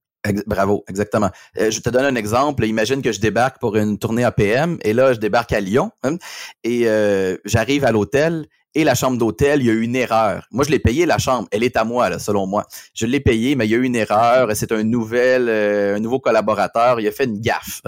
Bravo, 0.46 0.84
exactement. 0.88 1.30
Euh, 1.58 1.70
je 1.70 1.80
te 1.80 1.90
donne 1.90 2.04
un 2.04 2.14
exemple. 2.14 2.64
Imagine 2.64 3.02
que 3.02 3.12
je 3.12 3.20
débarque 3.20 3.60
pour 3.60 3.76
une 3.76 3.98
tournée 3.98 4.24
APM 4.24 4.78
et 4.82 4.92
là, 4.92 5.12
je 5.12 5.18
débarque 5.18 5.52
à 5.52 5.60
Lyon 5.60 5.90
hein, 6.02 6.16
et 6.64 6.88
euh, 6.88 7.36
j'arrive 7.44 7.84
à 7.84 7.92
l'hôtel 7.92 8.46
et 8.78 8.84
la 8.84 8.94
chambre 8.94 9.18
d'hôtel, 9.18 9.60
il 9.60 9.66
y 9.66 9.70
a 9.70 9.72
eu 9.72 9.82
une 9.82 9.96
erreur. 9.96 10.46
Moi, 10.52 10.64
je 10.64 10.70
l'ai 10.70 10.78
payé 10.78 11.04
la 11.04 11.18
chambre. 11.18 11.48
Elle 11.50 11.64
est 11.64 11.76
à 11.76 11.82
moi, 11.82 12.08
là, 12.10 12.20
selon 12.20 12.46
moi. 12.46 12.64
Je 12.94 13.06
l'ai 13.06 13.18
payée, 13.18 13.56
mais 13.56 13.66
il 13.66 13.70
y 13.72 13.74
a 13.74 13.78
eu 13.78 13.82
une 13.82 13.96
erreur. 13.96 14.48
C'est 14.54 14.70
un 14.70 14.84
nouvel, 14.84 15.48
euh, 15.48 15.96
un 15.96 15.98
nouveau 15.98 16.20
collaborateur. 16.20 17.00
Il 17.00 17.08
a 17.08 17.10
fait 17.10 17.24
une 17.24 17.40
gaffe 17.40 17.82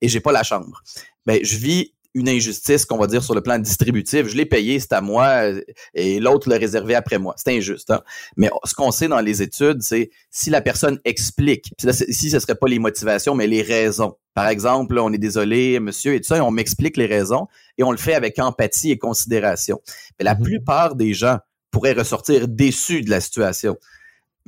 et 0.00 0.06
j'ai 0.06 0.20
pas 0.20 0.30
la 0.30 0.44
chambre. 0.44 0.80
Ben, 1.26 1.40
je 1.42 1.56
vis 1.56 1.92
une 2.18 2.28
injustice 2.28 2.84
qu'on 2.84 2.98
va 2.98 3.06
dire 3.06 3.22
sur 3.22 3.34
le 3.34 3.40
plan 3.40 3.58
distributif. 3.58 4.26
Je 4.26 4.36
l'ai 4.36 4.46
payé, 4.46 4.80
c'est 4.80 4.92
à 4.92 5.00
moi, 5.00 5.26
euh, 5.44 5.60
et 5.94 6.20
l'autre 6.20 6.48
l'a 6.48 6.56
réservé 6.56 6.94
après 6.94 7.18
moi. 7.18 7.34
C'est 7.36 7.56
injuste. 7.56 7.90
Hein? 7.90 8.02
Mais 8.36 8.50
ce 8.64 8.74
qu'on 8.74 8.90
sait 8.90 9.08
dans 9.08 9.20
les 9.20 9.42
études, 9.42 9.82
c'est 9.82 10.10
si 10.30 10.50
la 10.50 10.60
personne 10.60 10.98
explique, 11.04 11.72
ici, 12.08 12.30
ce 12.30 12.38
serait 12.38 12.54
pas 12.54 12.68
les 12.68 12.78
motivations, 12.78 13.34
mais 13.34 13.46
les 13.46 13.62
raisons. 13.62 14.16
Par 14.34 14.48
exemple, 14.48 14.98
on 14.98 15.12
est 15.12 15.18
désolé, 15.18 15.80
monsieur, 15.80 16.14
et 16.14 16.20
tout 16.20 16.28
ça, 16.28 16.36
et 16.36 16.40
on 16.40 16.50
m'explique 16.50 16.96
les 16.96 17.06
raisons, 17.06 17.46
et 17.76 17.82
on 17.82 17.90
le 17.90 17.98
fait 17.98 18.14
avec 18.14 18.38
empathie 18.38 18.90
et 18.90 18.98
considération. 18.98 19.80
Mais 20.18 20.24
la 20.24 20.34
mm-hmm. 20.34 20.42
plupart 20.42 20.94
des 20.94 21.14
gens 21.14 21.38
pourraient 21.70 21.92
ressortir 21.92 22.48
déçus 22.48 23.02
de 23.02 23.10
la 23.10 23.20
situation 23.20 23.76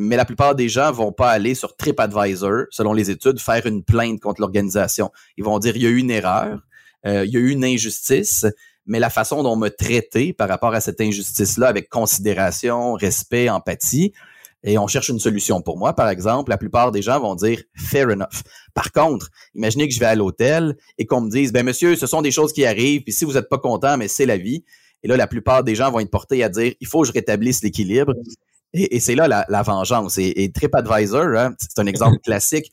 mais 0.00 0.16
la 0.16 0.24
plupart 0.24 0.54
des 0.54 0.70
gens 0.70 0.90
vont 0.90 1.12
pas 1.12 1.30
aller 1.30 1.54
sur 1.54 1.76
TripAdvisor, 1.76 2.64
selon 2.70 2.94
les 2.94 3.10
études, 3.10 3.38
faire 3.38 3.66
une 3.66 3.84
plainte 3.84 4.18
contre 4.18 4.40
l'organisation. 4.40 5.10
Ils 5.36 5.44
vont 5.44 5.58
dire 5.58 5.76
il 5.76 5.82
y 5.82 5.86
a 5.86 5.90
eu 5.90 5.98
une 5.98 6.10
erreur, 6.10 6.60
euh, 7.06 7.24
il 7.24 7.32
y 7.32 7.36
a 7.36 7.40
eu 7.40 7.50
une 7.50 7.64
injustice, 7.64 8.46
mais 8.86 8.98
la 8.98 9.10
façon 9.10 9.42
dont 9.42 9.52
on 9.52 9.56
m'a 9.56 9.70
traité 9.70 10.32
par 10.32 10.48
rapport 10.48 10.74
à 10.74 10.80
cette 10.80 11.00
injustice-là, 11.00 11.68
avec 11.68 11.88
considération, 11.88 12.94
respect, 12.94 13.48
empathie, 13.48 14.12
et 14.62 14.76
on 14.76 14.86
cherche 14.86 15.08
une 15.08 15.18
solution 15.18 15.62
pour 15.62 15.78
moi, 15.78 15.94
par 15.94 16.08
exemple, 16.10 16.50
la 16.50 16.58
plupart 16.58 16.92
des 16.92 17.00
gens 17.00 17.18
vont 17.18 17.34
dire 17.34 17.62
fair 17.74 18.08
enough. 18.08 18.42
Par 18.74 18.92
contre, 18.92 19.30
imaginez 19.54 19.88
que 19.88 19.94
je 19.94 20.00
vais 20.00 20.06
à 20.06 20.14
l'hôtel 20.14 20.76
et 20.98 21.06
qu'on 21.06 21.22
me 21.22 21.30
dise, 21.30 21.50
ben 21.52 21.64
monsieur, 21.64 21.96
ce 21.96 22.06
sont 22.06 22.20
des 22.20 22.30
choses 22.30 22.52
qui 22.52 22.66
arrivent, 22.66 23.02
puis 23.02 23.12
si 23.12 23.24
vous 23.24 23.32
n'êtes 23.34 23.48
pas 23.48 23.58
content, 23.58 23.96
mais 23.96 24.08
c'est 24.08 24.26
la 24.26 24.36
vie. 24.36 24.64
Et 25.02 25.08
là, 25.08 25.16
la 25.16 25.26
plupart 25.26 25.64
des 25.64 25.74
gens 25.74 25.90
vont 25.90 26.00
être 26.00 26.10
portés 26.10 26.44
à 26.44 26.50
dire, 26.50 26.74
il 26.78 26.86
faut 26.86 27.00
que 27.00 27.08
je 27.08 27.12
rétablisse 27.12 27.62
l'équilibre. 27.62 28.12
Et, 28.74 29.00
c'est 29.00 29.14
là 29.14 29.26
la, 29.26 29.62
vengeance. 29.62 30.18
Et, 30.18 30.52
TripAdvisor, 30.52 31.36
hein, 31.36 31.54
c'est 31.58 31.80
un 31.80 31.86
exemple 31.86 32.18
classique 32.18 32.70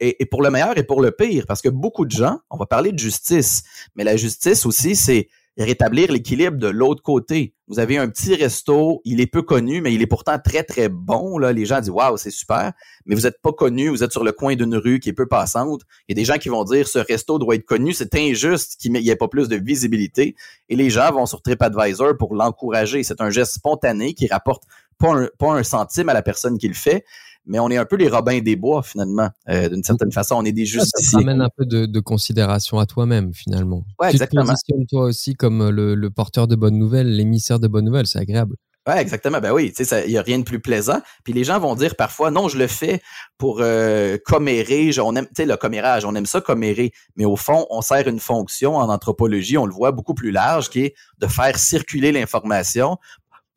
et, 0.00 0.26
pour 0.26 0.42
le 0.42 0.50
meilleur 0.50 0.76
et 0.78 0.84
pour 0.84 1.00
le 1.00 1.10
pire, 1.10 1.44
parce 1.46 1.62
que 1.62 1.68
beaucoup 1.68 2.04
de 2.04 2.10
gens, 2.10 2.38
on 2.50 2.56
va 2.56 2.66
parler 2.66 2.92
de 2.92 2.98
justice, 2.98 3.62
mais 3.94 4.04
la 4.04 4.16
justice 4.16 4.66
aussi, 4.66 4.96
c'est 4.96 5.28
rétablir 5.58 6.12
l'équilibre 6.12 6.58
de 6.58 6.68
l'autre 6.68 7.02
côté. 7.02 7.54
Vous 7.66 7.78
avez 7.78 7.96
un 7.96 8.08
petit 8.08 8.34
resto, 8.34 9.00
il 9.04 9.20
est 9.20 9.26
peu 9.26 9.42
connu, 9.42 9.80
mais 9.80 9.94
il 9.94 10.02
est 10.02 10.06
pourtant 10.06 10.38
très, 10.38 10.62
très 10.62 10.88
bon. 10.88 11.38
Là. 11.38 11.52
Les 11.52 11.64
gens 11.64 11.80
disent 11.80 11.90
Waouh, 11.90 12.18
c'est 12.18 12.30
super, 12.30 12.72
mais 13.06 13.14
vous 13.14 13.22
n'êtes 13.22 13.40
pas 13.40 13.52
connu, 13.52 13.88
vous 13.88 14.04
êtes 14.04 14.12
sur 14.12 14.22
le 14.22 14.32
coin 14.32 14.54
d'une 14.54 14.76
rue 14.76 15.00
qui 15.00 15.08
est 15.08 15.14
peu 15.14 15.26
passante. 15.26 15.82
Il 16.06 16.12
y 16.16 16.20
a 16.20 16.22
des 16.22 16.26
gens 16.26 16.38
qui 16.38 16.50
vont 16.50 16.62
dire 16.64 16.86
ce 16.86 16.98
resto 16.98 17.38
doit 17.38 17.54
être 17.54 17.64
connu, 17.64 17.94
c'est 17.94 18.14
injuste 18.14 18.76
qu'il 18.78 18.92
n'y 18.92 19.08
ait 19.08 19.16
pas 19.16 19.28
plus 19.28 19.48
de 19.48 19.56
visibilité. 19.56 20.36
Et 20.68 20.76
les 20.76 20.90
gens 20.90 21.10
vont 21.10 21.26
sur 21.26 21.40
TripAdvisor 21.40 22.16
pour 22.18 22.34
l'encourager. 22.34 23.02
C'est 23.02 23.22
un 23.22 23.30
geste 23.30 23.54
spontané 23.54 24.12
qui 24.12 24.26
rapporte 24.26 24.64
pas 24.98 25.14
un, 25.14 25.28
pas 25.38 25.52
un 25.52 25.62
centime 25.62 26.08
à 26.10 26.14
la 26.14 26.22
personne 26.22 26.58
qui 26.58 26.68
le 26.68 26.74
fait, 26.74 27.04
mais 27.46 27.58
on 27.58 27.70
est 27.70 27.76
un 27.76 27.84
peu 27.84 27.96
les 27.96 28.08
Robins 28.08 28.40
des 28.40 28.56
Bois, 28.56 28.82
finalement. 28.82 29.30
Euh, 29.48 29.68
d'une 29.68 29.84
certaine 29.84 30.12
façon, 30.12 30.36
on 30.36 30.44
est 30.44 30.52
des 30.52 30.66
justiciers. 30.66 31.10
Ça 31.10 31.18
amène 31.18 31.40
un 31.40 31.50
peu 31.56 31.64
de, 31.64 32.00
considération 32.00 32.78
à 32.78 32.86
toi-même, 32.86 33.32
finalement. 33.32 33.84
Ouais, 34.00 34.10
tu 34.10 34.16
exactement. 34.16 34.44
te 34.44 34.86
toi 34.88 35.04
aussi 35.04 35.34
comme 35.34 35.68
le, 35.70 36.10
porteur 36.10 36.46
de 36.46 36.56
bonnes 36.56 36.78
nouvelles, 36.78 37.14
l'émissaire 37.14 37.58
de 37.58 37.68
bonnes 37.68 37.84
nouvelles, 37.84 38.06
c'est 38.06 38.18
agréable. 38.18 38.56
Ouais, 38.86 39.00
exactement. 39.00 39.40
Ben 39.40 39.52
oui, 39.52 39.72
tu 39.72 39.84
sais, 39.84 40.04
il 40.06 40.12
y 40.12 40.18
a 40.18 40.22
rien 40.22 40.38
de 40.38 40.44
plus 40.44 40.60
plaisant. 40.60 41.00
Puis 41.24 41.32
les 41.32 41.42
gens 41.42 41.58
vont 41.58 41.74
dire 41.74 41.96
parfois, 41.96 42.30
non, 42.30 42.46
je 42.46 42.56
le 42.56 42.68
fais 42.68 43.02
pour 43.36 43.58
euh, 43.60 44.16
commérer. 44.24 44.90
On 45.00 45.16
aime, 45.16 45.26
tu 45.26 45.32
sais, 45.38 45.44
le 45.44 45.56
commérage, 45.56 46.04
on 46.04 46.14
aime 46.14 46.26
ça 46.26 46.40
commérer. 46.40 46.92
Mais 47.16 47.24
au 47.24 47.34
fond, 47.34 47.66
on 47.70 47.80
sert 47.80 48.06
une 48.06 48.20
fonction 48.20 48.76
en 48.76 48.88
anthropologie, 48.88 49.58
on 49.58 49.66
le 49.66 49.74
voit 49.74 49.90
beaucoup 49.90 50.14
plus 50.14 50.30
large, 50.30 50.70
qui 50.70 50.84
est 50.84 50.94
de 51.18 51.26
faire 51.26 51.58
circuler 51.58 52.12
l'information 52.12 52.98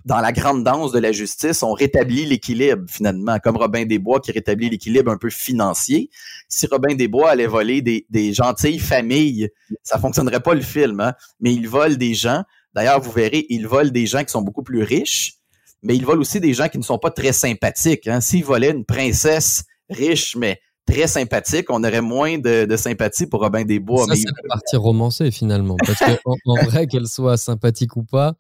dans 0.10 0.22
la 0.22 0.32
grande 0.32 0.64
danse 0.64 0.92
de 0.92 0.98
la 0.98 1.12
justice, 1.12 1.62
on 1.62 1.74
rétablit 1.74 2.26
l'équilibre 2.26 2.84
finalement, 2.88 3.38
comme 3.38 3.58
Robin 3.58 3.86
Desbois 3.86 4.20
qui 4.20 4.32
rétablit 4.32 4.68
l'équilibre 4.68 5.12
un 5.12 5.18
peu 5.18 5.30
financier. 5.30 6.10
Si 6.48 6.66
Robin 6.66 6.96
Desbois 6.96 7.30
allait 7.30 7.46
voler 7.46 7.84
des, 7.84 8.34
gentilles 8.34 8.80
familles, 8.80 9.50
ça 9.84 10.00
fonctionnerait 10.00 10.40
pas 10.40 10.56
le 10.56 10.62
film, 10.62 11.00
hein? 11.00 11.14
mais 11.40 11.54
il 11.54 11.70
vole 11.70 11.98
des 11.98 12.16
gens. 12.16 12.44
D'ailleurs, 12.74 13.00
vous 13.00 13.12
verrez, 13.12 13.46
il 13.50 13.68
vole 13.68 13.92
des 13.92 14.08
gens 14.08 14.24
qui 14.24 14.32
sont 14.32 14.42
beaucoup 14.42 14.64
plus 14.64 14.82
riches, 14.82 15.36
mais 15.84 15.96
il 15.96 16.04
vole 16.04 16.20
aussi 16.20 16.40
des 16.40 16.56
gens 16.56 16.70
qui 16.70 16.80
ne 16.80 16.84
sont 16.84 16.98
pas 16.98 17.12
très 17.12 17.32
sympathiques. 17.32 18.08
Hein? 18.08 18.20
S'il 18.20 18.44
volait 18.44 18.72
une 18.72 18.86
princesse 18.86 19.64
riche, 19.92 20.36
mais 20.36 20.60
très 20.88 21.06
sympathique, 21.06 21.68
on 21.70 21.84
aurait 21.84 22.02
moins 22.02 22.40
de, 22.40 22.76
sympathie 22.78 23.28
pour 23.28 23.42
Robin 23.42 23.64
Desbois. 23.64 24.08
Ça, 24.08 24.16
c'est 24.16 24.26
la 24.26 24.48
partie 24.48 24.76
romancée 24.76 25.30
finalement, 25.30 25.76
parce 25.86 26.00
qu'en 26.00 26.34
en 26.48 26.64
vrai, 26.66 26.88
qu'elle 26.88 27.08
soit 27.08 27.38
sympathique 27.38 27.96
ou 27.96 28.04
pas, 28.04 28.34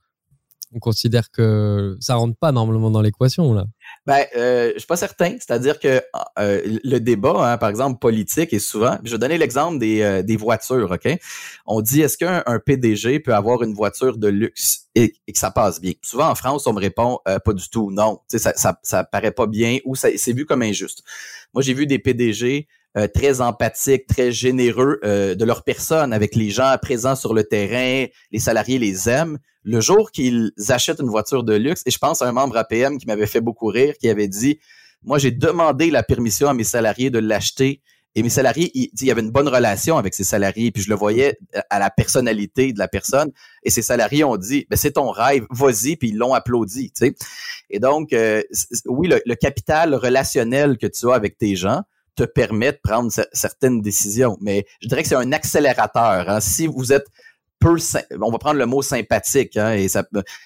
on 0.73 0.79
considère 0.79 1.32
que 1.32 1.97
ça 1.99 2.15
rentre 2.15 2.38
pas 2.38 2.51
normalement 2.51 2.91
dans 2.91 3.01
l'équation 3.01 3.53
là. 3.53 3.65
Ben, 4.05 4.25
euh, 4.36 4.71
je 4.73 4.79
suis 4.79 4.88
pas 4.88 4.95
certain. 4.95 5.32
C'est-à-dire 5.39 5.79
que 5.79 6.01
euh, 6.38 6.79
le 6.84 6.99
débat, 6.99 7.51
hein, 7.51 7.58
par 7.58 7.69
exemple, 7.69 7.99
politique 7.99 8.53
est 8.53 8.60
souvent. 8.60 8.97
Je 9.03 9.12
vais 9.12 9.17
donner 9.17 9.38
l'exemple 9.38 9.79
des, 9.79 10.01
euh, 10.01 10.21
des 10.21 10.38
voitures, 10.38 10.91
ok? 10.91 11.17
On 11.65 11.82
dit 11.82 12.01
est-ce 12.01 12.17
qu'un 12.17 12.43
PDG 12.65 13.19
peut 13.19 13.34
avoir 13.34 13.63
une 13.63 13.73
voiture 13.73 14.17
de 14.17 14.27
luxe 14.27 14.88
et, 14.95 15.13
que 15.27 15.39
ça 15.39 15.51
passe 15.51 15.82
bien? 15.82 15.93
Souvent 16.01 16.29
en 16.29 16.36
France, 16.36 16.67
on 16.67 16.73
me 16.73 16.79
répond 16.79 17.19
euh, 17.27 17.39
pas 17.39 17.53
du 17.53 17.67
tout, 17.69 17.91
non. 17.91 18.19
Ça, 18.27 18.53
ça, 18.55 18.79
ça 18.84 19.03
paraît 19.03 19.32
pas 19.32 19.47
bien 19.47 19.79
ou 19.86 19.95
c'est 19.95 20.34
vu 20.34 20.45
comme 20.45 20.62
injuste. 20.62 21.03
Moi, 21.53 21.63
j'ai 21.63 21.73
vu 21.73 21.88
des 21.88 21.99
PDG 21.99 22.67
euh, 22.97 23.08
très 23.08 23.39
empathiques, 23.39 24.08
très 24.08 24.32
généreux 24.32 24.99
euh, 25.04 25.36
de 25.36 25.45
leur 25.45 25.63
personne 25.63 26.12
avec 26.12 26.36
les 26.36 26.49
gens 26.49 26.75
présents 26.82 27.15
sur 27.15 27.36
le 27.36 27.43
terrain, 27.43 28.08
les 28.32 28.39
salariés 28.39 28.80
les 28.80 29.08
aiment. 29.08 29.38
Le 29.63 29.80
jour 29.80 30.12
qu'ils 30.12 30.52
achètent 30.69 30.99
une 30.99 31.10
voiture 31.10 31.43
de 31.43 31.54
luxe, 31.54 31.84
et 31.86 31.91
je 31.91 31.99
pense 31.99 32.23
à 32.23 32.28
un 32.28 32.32
membre 32.32 32.58
APM 32.58 32.97
qui 32.97 33.06
m'avait 33.06 33.28
fait 33.28 33.41
beaucoup 33.41 33.67
rire, 33.67 33.93
qui 33.99 34.10
avait 34.10 34.28
dit, 34.28 34.60
moi 35.04 35.19
j'ai 35.19 35.30
demandé 35.30 35.91
la 35.91 36.02
permission 36.02 36.49
à 36.49 36.56
mes 36.56 36.63
salariés 36.63 37.12
de 37.12 37.19
l'acheter. 37.19 37.84
Et 38.15 38.23
mes 38.23 38.30
salariés, 38.30 38.71
il, 38.73 38.89
y 39.06 39.12
avait 39.12 39.21
une 39.21 39.30
bonne 39.30 39.47
relation 39.47 39.99
avec 39.99 40.15
ses 40.15 40.23
salariés, 40.23 40.71
puis 40.71 40.82
je 40.82 40.89
le 40.89 40.95
voyais 40.95 41.38
à 41.69 41.78
la 41.78 41.91
personnalité 41.91 42.73
de 42.73 42.80
la 42.80 42.88
personne. 42.88 43.32
Et 43.62 43.69
ses 43.69 43.84
salariés 43.84 44.23
ont 44.23 44.36
dit, 44.36 44.65
ben, 44.67 44.78
c'est 44.78 44.93
ton 44.93 45.12
rêve, 45.12 45.45
vas-y, 45.52 45.95
puis 45.95 46.10
ils 46.10 46.17
l'ont 46.17 46.34
applaudi. 46.34 46.91
Tu 46.91 47.06
sais. 47.06 47.15
Et 47.69 47.80
donc, 47.80 48.13
euh, 48.13 48.41
oui, 48.88 49.08
le 49.08 49.36
capital 49.36 49.93
relationnel 49.93 50.80
que 50.80 50.88
tu 50.88 51.08
as 51.12 51.13
avec 51.13 51.38
tes 51.38 51.56
gens, 51.56 51.84
te 52.19 52.23
permet 52.23 52.73
de 52.73 52.79
prendre 52.84 53.12
certaines 53.32 53.82
décisions. 53.82 54.38
Mais 54.41 54.65
je 54.82 54.88
dirais 54.88 55.03
que 55.03 55.10
c'est 55.10 55.15
un 55.15 55.32
accélérateur. 55.32 56.29
Hein. 56.29 56.39
Si 56.41 56.67
vous 56.67 56.91
êtes 56.91 57.08
peu, 57.60 57.77
on 58.21 58.32
va 58.32 58.38
prendre 58.38 58.60
le 58.60 58.65
mot 58.65 58.82
sympathique, 58.82 59.58
hein, 59.58 59.73
et 59.73 59.89
ça, 59.89 60.03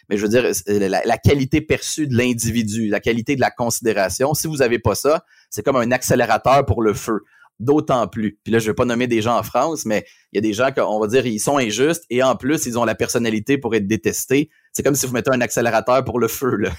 mais 0.10 0.18
je 0.18 0.24
veux 0.24 0.30
dire 0.30 0.52
la, 0.68 1.18
qualité 1.18 1.62
perçue 1.62 2.08
de 2.08 2.16
l'individu, 2.16 2.90
la 2.90 3.00
qualité 3.00 3.36
de 3.36 3.42
la 3.42 3.52
considération. 3.52 4.34
Si 4.34 4.48
vous 4.48 4.58
n'avez 4.58 4.80
pas 4.80 4.96
ça, 4.96 5.24
c'est 5.50 5.64
comme 5.64 5.76
un 5.76 5.92
accélérateur 5.92 6.66
pour 6.66 6.82
le 6.82 6.94
feu. 6.94 7.22
D'autant 7.60 8.08
plus. 8.08 8.40
Puis 8.44 8.52
là, 8.52 8.58
je 8.58 8.66
vais 8.66 8.74
pas 8.74 8.84
nommer 8.84 9.06
des 9.06 9.22
gens 9.22 9.38
en 9.38 9.44
France, 9.44 9.86
mais 9.86 10.06
il 10.32 10.38
y 10.38 10.40
a 10.40 10.42
des 10.42 10.54
gens 10.54 10.72
qu'on 10.72 11.00
va 11.00 11.06
dire 11.06 11.26
ils 11.28 11.40
sont 11.40 11.60
injustes 11.60 12.04
et 12.10 12.24
en 12.24 12.36
plus 12.36 12.66
ils 12.66 12.80
ont 12.80 12.84
la 12.84 12.96
personnalité 12.96 13.60
pour 13.60 13.76
être 13.76 13.86
détestés 13.86 14.50
c'est 14.74 14.82
comme 14.82 14.96
si 14.96 15.06
vous 15.06 15.14
mettez 15.14 15.30
un 15.32 15.40
accélérateur 15.42 16.04
pour 16.04 16.20
le 16.20 16.28
feu. 16.28 16.56
Là. 16.56 16.72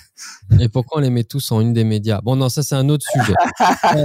Et 0.58 0.68
pourquoi 0.68 0.98
on 0.98 1.00
les 1.00 1.10
met 1.10 1.22
tous 1.22 1.52
en 1.52 1.60
une 1.60 1.72
des 1.72 1.84
médias? 1.84 2.20
Bon, 2.22 2.34
non, 2.34 2.48
ça 2.48 2.64
c'est 2.64 2.74
un 2.74 2.88
autre 2.88 3.06
sujet. 3.10 3.34
Euh, 3.94 4.04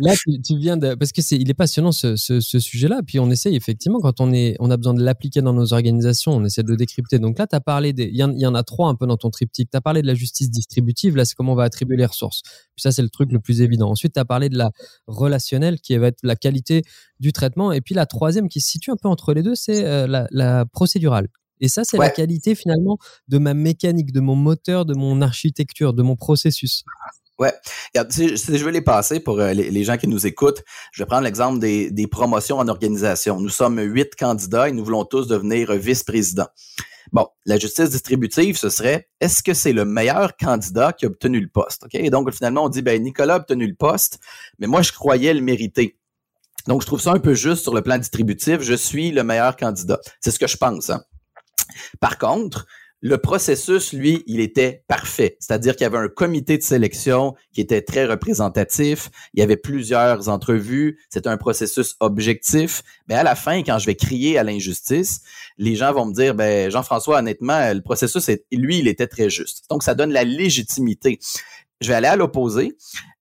là, 0.00 0.14
tu, 0.16 0.56
viens 0.56 0.76
de 0.76 0.94
parce 0.94 1.12
que 1.12 1.22
c'est 1.22 1.36
il 1.36 1.48
est 1.48 1.54
passionnant 1.54 1.92
ce, 1.92 2.16
ce, 2.16 2.40
ce 2.40 2.58
sujet-là. 2.58 3.00
Puis 3.06 3.20
on 3.20 3.30
essaye 3.30 3.54
effectivement 3.54 4.00
quand 4.00 4.20
on 4.20 4.32
est 4.32 4.56
on 4.58 4.70
a 4.70 4.76
besoin 4.76 4.94
de 4.94 5.02
l'appliquer 5.02 5.42
dans 5.42 5.52
nos 5.52 5.72
organisations, 5.72 6.32
on 6.32 6.44
essaie 6.44 6.62
de 6.62 6.68
le 6.68 6.76
décrypter. 6.76 7.18
Donc 7.18 7.38
là, 7.38 7.46
tu 7.46 7.54
as 7.54 7.60
parlé 7.60 7.92
des 7.92 8.04
il 8.04 8.16
y, 8.16 8.18
y, 8.18 8.46
en 8.46 8.54
a 8.54 8.62
trois 8.62 8.88
un 8.88 8.94
peu 8.94 9.06
dans 9.06 9.16
ton 9.16 9.30
triptyque. 9.30 9.70
Tu 9.70 9.76
as 9.76 9.80
parlé 9.80 10.02
de 10.02 10.06
la 10.06 10.14
justice 10.14 10.50
distributive. 10.50 11.16
Là, 11.16 11.24
c'est 11.24 11.34
comment 11.34 11.52
on 11.52 11.56
va 11.56 11.64
attribuer 11.64 11.96
les 11.96 12.06
ressources. 12.06 12.42
Puis 12.42 12.82
ça, 12.82 12.90
c'est 12.90 13.02
le 13.02 13.10
truc 13.10 13.32
le 13.32 13.38
plus 13.38 13.60
évident. 13.60 13.90
Ensuite, 13.90 14.14
tu 14.14 14.20
as 14.20 14.24
parlé 14.24 14.48
de 14.48 14.58
la 14.58 14.70
relationnelle 15.06 15.80
qui 15.80 15.96
va 15.96 16.08
être 16.08 16.20
la 16.22 16.36
qualité 16.36 16.82
du 17.20 17.32
traitement. 17.32 17.72
Et 17.72 17.80
puis 17.80 17.94
la 17.94 18.06
troisième 18.06 18.48
qui 18.48 18.60
se 18.60 18.70
situe 18.70 18.90
un 18.90 18.96
peu 18.96 19.08
entre 19.08 19.32
les 19.32 19.42
deux, 19.42 19.54
c'est 19.54 19.84
euh, 19.84 20.06
la, 20.06 20.26
la 20.30 20.64
procédurale. 20.66 21.28
Et 21.62 21.68
ça, 21.68 21.84
c'est 21.84 21.96
la 21.96 22.10
qualité 22.10 22.54
finalement 22.54 22.98
de 23.28 23.38
ma 23.38 23.54
mécanique, 23.54 24.12
de 24.12 24.20
mon 24.20 24.34
moteur, 24.34 24.84
de 24.84 24.94
mon 24.94 25.22
architecture, 25.22 25.94
de 25.94 26.02
mon 26.02 26.16
processus. 26.16 26.84
Ouais. 27.38 27.52
je 27.94 28.64
vais 28.64 28.72
les 28.72 28.82
passer 28.82 29.20
pour 29.20 29.40
euh, 29.40 29.52
les, 29.52 29.84
gens 29.84 29.96
qui 29.96 30.08
nous 30.08 30.26
écoutent. 30.26 30.62
Je 30.92 31.02
vais 31.02 31.06
prendre 31.06 31.22
l'exemple 31.22 31.60
des, 31.60 32.06
promotions 32.10 32.58
en 32.58 32.68
organisation. 32.68 33.40
Nous 33.40 33.48
sommes 33.48 33.80
huit 33.80 34.14
candidats 34.16 34.68
et 34.68 34.72
nous 34.72 34.84
voulons 34.84 35.04
tous 35.04 35.28
devenir 35.28 35.72
vice-président. 35.72 36.46
Bon, 37.12 37.26
la 37.46 37.58
justice 37.58 37.90
distributive, 37.90 38.56
ce 38.56 38.68
serait 38.68 39.08
est-ce 39.20 39.42
que 39.42 39.54
c'est 39.54 39.72
le 39.72 39.84
meilleur 39.84 40.36
candidat 40.36 40.92
qui 40.92 41.04
a 41.04 41.08
obtenu 41.08 41.40
le 41.40 41.48
poste? 41.48 41.86
Et 41.92 42.10
donc, 42.10 42.30
finalement, 42.32 42.64
on 42.64 42.68
dit 42.68 42.82
ben, 42.82 43.00
Nicolas 43.02 43.34
a 43.34 43.36
obtenu 43.38 43.66
le 43.66 43.74
poste, 43.74 44.18
mais 44.58 44.66
moi, 44.66 44.82
je 44.82 44.92
croyais 44.92 45.32
le 45.32 45.40
mériter. 45.40 45.98
Donc, 46.66 46.82
je 46.82 46.86
trouve 46.86 47.00
ça 47.00 47.12
un 47.12 47.18
peu 47.18 47.34
juste 47.34 47.62
sur 47.62 47.74
le 47.74 47.82
plan 47.82 47.98
distributif. 47.98 48.60
Je 48.60 48.74
suis 48.74 49.10
le 49.10 49.24
meilleur 49.24 49.56
candidat. 49.56 50.00
C'est 50.20 50.30
ce 50.30 50.38
que 50.38 50.46
je 50.46 50.56
pense. 50.56 50.90
Hein? 50.90 51.02
Par 52.00 52.18
contre, 52.18 52.66
le 53.04 53.18
processus, 53.18 53.92
lui, 53.92 54.22
il 54.28 54.38
était 54.38 54.84
parfait. 54.86 55.36
C'est-à-dire 55.40 55.74
qu'il 55.74 55.82
y 55.82 55.86
avait 55.86 55.98
un 55.98 56.08
comité 56.08 56.56
de 56.56 56.62
sélection 56.62 57.34
qui 57.52 57.60
était 57.60 57.82
très 57.82 58.06
représentatif. 58.06 59.10
Il 59.34 59.40
y 59.40 59.42
avait 59.42 59.56
plusieurs 59.56 60.28
entrevues. 60.28 61.00
C'était 61.10 61.28
un 61.28 61.36
processus 61.36 61.96
objectif. 61.98 62.84
Mais 63.08 63.16
à 63.16 63.24
la 63.24 63.34
fin, 63.34 63.64
quand 63.64 63.78
je 63.80 63.86
vais 63.86 63.96
crier 63.96 64.38
à 64.38 64.44
l'injustice, 64.44 65.22
les 65.58 65.74
gens 65.74 65.92
vont 65.92 66.06
me 66.06 66.14
dire, 66.14 66.36
ben, 66.36 66.70
Jean-François, 66.70 67.18
honnêtement, 67.18 67.72
le 67.74 67.80
processus, 67.80 68.30
lui, 68.52 68.78
il 68.78 68.86
était 68.86 69.08
très 69.08 69.28
juste. 69.28 69.64
Donc, 69.68 69.82
ça 69.82 69.96
donne 69.96 70.12
la 70.12 70.22
légitimité. 70.22 71.18
Je 71.80 71.88
vais 71.88 71.94
aller 71.94 72.06
à 72.06 72.14
l'opposé. 72.14 72.76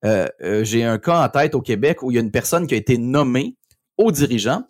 Euh, 0.05 0.27
euh, 0.43 0.63
j'ai 0.63 0.83
un 0.83 0.99
cas 0.99 1.25
en 1.25 1.29
tête 1.29 1.55
au 1.55 1.61
Québec 1.61 2.03
où 2.03 2.11
il 2.11 2.15
y 2.15 2.17
a 2.19 2.21
une 2.21 2.29
personne 2.29 2.67
qui 2.67 2.75
a 2.75 2.77
été 2.77 2.99
nommée 2.99 3.55
aux 3.97 4.11
dirigeants 4.11 4.63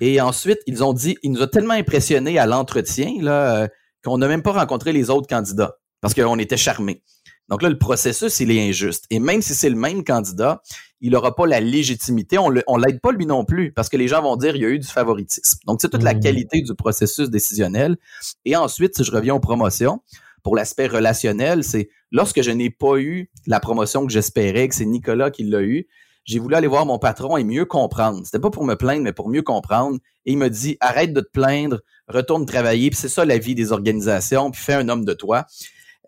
et 0.00 0.20
ensuite 0.20 0.58
ils 0.66 0.84
ont 0.84 0.92
dit, 0.92 1.16
il 1.22 1.32
nous 1.32 1.42
a 1.42 1.46
tellement 1.46 1.74
impressionné 1.74 2.38
à 2.38 2.46
l'entretien 2.46 3.14
là. 3.20 3.62
Euh, 3.62 3.68
qu'on 4.06 4.18
n'a 4.18 4.28
même 4.28 4.42
pas 4.42 4.52
rencontré 4.52 4.92
les 4.92 5.10
autres 5.10 5.26
candidats 5.26 5.78
parce 6.00 6.14
qu'on 6.14 6.38
était 6.38 6.56
charmés. 6.56 7.02
Donc 7.48 7.62
là, 7.62 7.68
le 7.68 7.78
processus, 7.78 8.40
il 8.40 8.50
est 8.50 8.68
injuste. 8.68 9.04
Et 9.10 9.18
même 9.18 9.42
si 9.42 9.54
c'est 9.54 9.70
le 9.70 9.76
même 9.76 10.04
candidat, 10.04 10.62
il 11.00 11.12
n'aura 11.12 11.34
pas 11.34 11.46
la 11.46 11.60
légitimité. 11.60 12.38
On 12.38 12.50
ne 12.50 12.86
l'aide 12.86 13.00
pas 13.00 13.12
lui 13.12 13.26
non 13.26 13.44
plus 13.44 13.72
parce 13.72 13.88
que 13.88 13.96
les 13.96 14.08
gens 14.08 14.22
vont 14.22 14.36
dire 14.36 14.52
qu'il 14.52 14.62
y 14.62 14.66
a 14.66 14.68
eu 14.68 14.78
du 14.78 14.86
favoritisme. 14.86 15.58
Donc, 15.66 15.80
c'est 15.80 15.88
toute 15.88 16.02
la 16.02 16.14
mmh. 16.14 16.20
qualité 16.20 16.62
du 16.62 16.74
processus 16.74 17.30
décisionnel. 17.30 17.96
Et 18.44 18.56
ensuite, 18.56 18.96
si 18.96 19.04
je 19.04 19.12
reviens 19.12 19.34
aux 19.34 19.40
promotions, 19.40 20.00
pour 20.42 20.56
l'aspect 20.56 20.86
relationnel, 20.86 21.64
c'est 21.64 21.88
lorsque 22.12 22.42
je 22.42 22.50
n'ai 22.50 22.70
pas 22.70 22.98
eu 22.98 23.30
la 23.46 23.58
promotion 23.58 24.06
que 24.06 24.12
j'espérais, 24.12 24.68
que 24.68 24.74
c'est 24.74 24.86
Nicolas 24.86 25.30
qui 25.30 25.44
l'a 25.44 25.62
eu, 25.62 25.86
j'ai 26.26 26.40
voulu 26.40 26.56
aller 26.56 26.66
voir 26.66 26.84
mon 26.84 26.98
patron 26.98 27.36
et 27.36 27.44
mieux 27.44 27.64
comprendre. 27.64 28.20
C'était 28.24 28.40
pas 28.40 28.50
pour 28.50 28.64
me 28.64 28.74
plaindre, 28.74 29.02
mais 29.02 29.12
pour 29.12 29.28
mieux 29.28 29.42
comprendre. 29.42 29.98
Et 30.24 30.32
il 30.32 30.38
me 30.38 30.50
dit, 30.50 30.76
arrête 30.80 31.12
de 31.12 31.20
te 31.20 31.30
plaindre, 31.30 31.80
retourne 32.08 32.44
travailler, 32.46 32.90
puis 32.90 32.98
c'est 32.98 33.08
ça 33.08 33.24
la 33.24 33.38
vie 33.38 33.54
des 33.54 33.72
organisations, 33.72 34.50
puis 34.50 34.60
fais 34.60 34.74
un 34.74 34.88
homme 34.88 35.04
de 35.04 35.14
toi. 35.14 35.46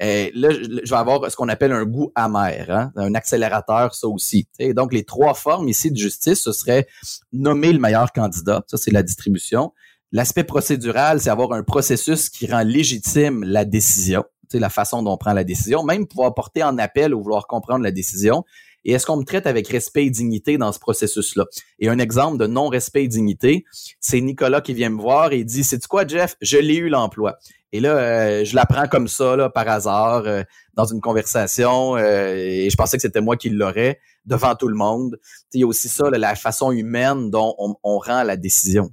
Et 0.01 0.31
là, 0.35 0.51
je 0.51 0.91
vais 0.91 0.97
avoir 0.97 1.31
ce 1.31 1.37
qu'on 1.37 1.49
appelle 1.49 1.73
un 1.73 1.85
goût 1.85 2.13
amer, 2.15 2.67
hein? 2.69 2.93
un 2.97 3.15
accélérateur, 3.15 3.95
ça 3.95 4.07
aussi. 4.07 4.47
Et 4.59 4.75
donc, 4.75 4.93
les 4.93 5.05
trois 5.05 5.35
formes 5.35 5.69
ici 5.69 5.91
de 5.91 5.97
justice, 5.97 6.43
ce 6.43 6.53
serait 6.53 6.87
nommer 7.33 7.73
le 7.73 7.81
meilleur 7.81 8.13
candidat, 8.13 8.63
ça 8.69 8.77
c'est 8.77 8.93
la 8.93 9.03
distribution. 9.03 9.73
L'aspect 10.13 10.45
procédural, 10.45 11.21
c'est 11.21 11.31
avoir 11.31 11.53
un 11.53 11.63
processus 11.63 12.31
qui 12.31 12.51
rend 12.51 12.63
légitime 12.63 13.45
la 13.45 13.65
décision, 13.65 14.25
la 14.53 14.71
façon 14.71 15.03
dont 15.03 15.13
on 15.13 15.17
prend 15.17 15.33
la 15.33 15.45
décision, 15.45 15.83
même 15.83 16.07
pouvoir 16.07 16.33
porter 16.33 16.63
en 16.63 16.79
appel 16.79 17.15
ou 17.15 17.23
vouloir 17.23 17.47
comprendre 17.47 17.83
la 17.83 17.91
décision. 17.91 18.45
Et 18.85 18.93
est-ce 18.93 19.07
qu'on 19.07 19.17
me 19.17 19.25
traite 19.25 19.47
avec 19.47 19.69
respect 19.69 20.07
et 20.07 20.11
dignité 20.11 20.59
dans 20.59 20.73
ce 20.73 20.79
processus-là? 20.79 21.47
Et 21.79 21.89
un 21.89 21.99
exemple 21.99 22.39
de 22.39 22.47
non-respect 22.47 23.05
et 23.05 23.09
dignité, 23.09 23.65
c'est 24.01 24.21
Nicolas 24.21 24.61
qui 24.61 24.75
vient 24.75 24.91
me 24.91 25.01
voir 25.01 25.33
et 25.33 25.45
dit, 25.45 25.65
c'est 25.65 25.85
quoi, 25.87 26.07
Jeff? 26.07 26.37
Je 26.41 26.59
l'ai 26.59 26.77
eu 26.77 26.89
l'emploi. 26.89 27.39
Et 27.73 27.81
là, 27.81 27.97
euh, 27.97 28.45
je 28.45 28.55
l'apprends 28.55 28.89
comme 28.89 29.09
ça, 29.09 29.37
là, 29.37 29.51
par 29.51 29.69
hasard, 29.69 30.27
euh, 30.27 30.43
dans 30.75 30.87
une 30.87 31.01
conversation, 31.01 31.97
euh, 31.97 32.35
et 32.35 32.71
je 32.71 32.77
pensais 32.77 32.97
que 32.97 33.03
c'était 33.03 33.21
moi 33.21 33.37
qui 33.37 33.51
l'aurais 33.51 34.01
devant 34.25 34.55
tout 34.55 34.69
le 34.69 34.75
monde. 34.75 35.19
Il 35.53 35.61
y 35.61 35.65
a 35.65 35.67
aussi 35.67 35.89
ça, 35.89 36.09
la 36.09 36.35
façon 36.35 36.73
humaine 36.73 37.31
dont 37.31 37.55
on, 37.59 37.99
rend 37.99 38.23
la 38.23 38.37
décision. 38.37 38.91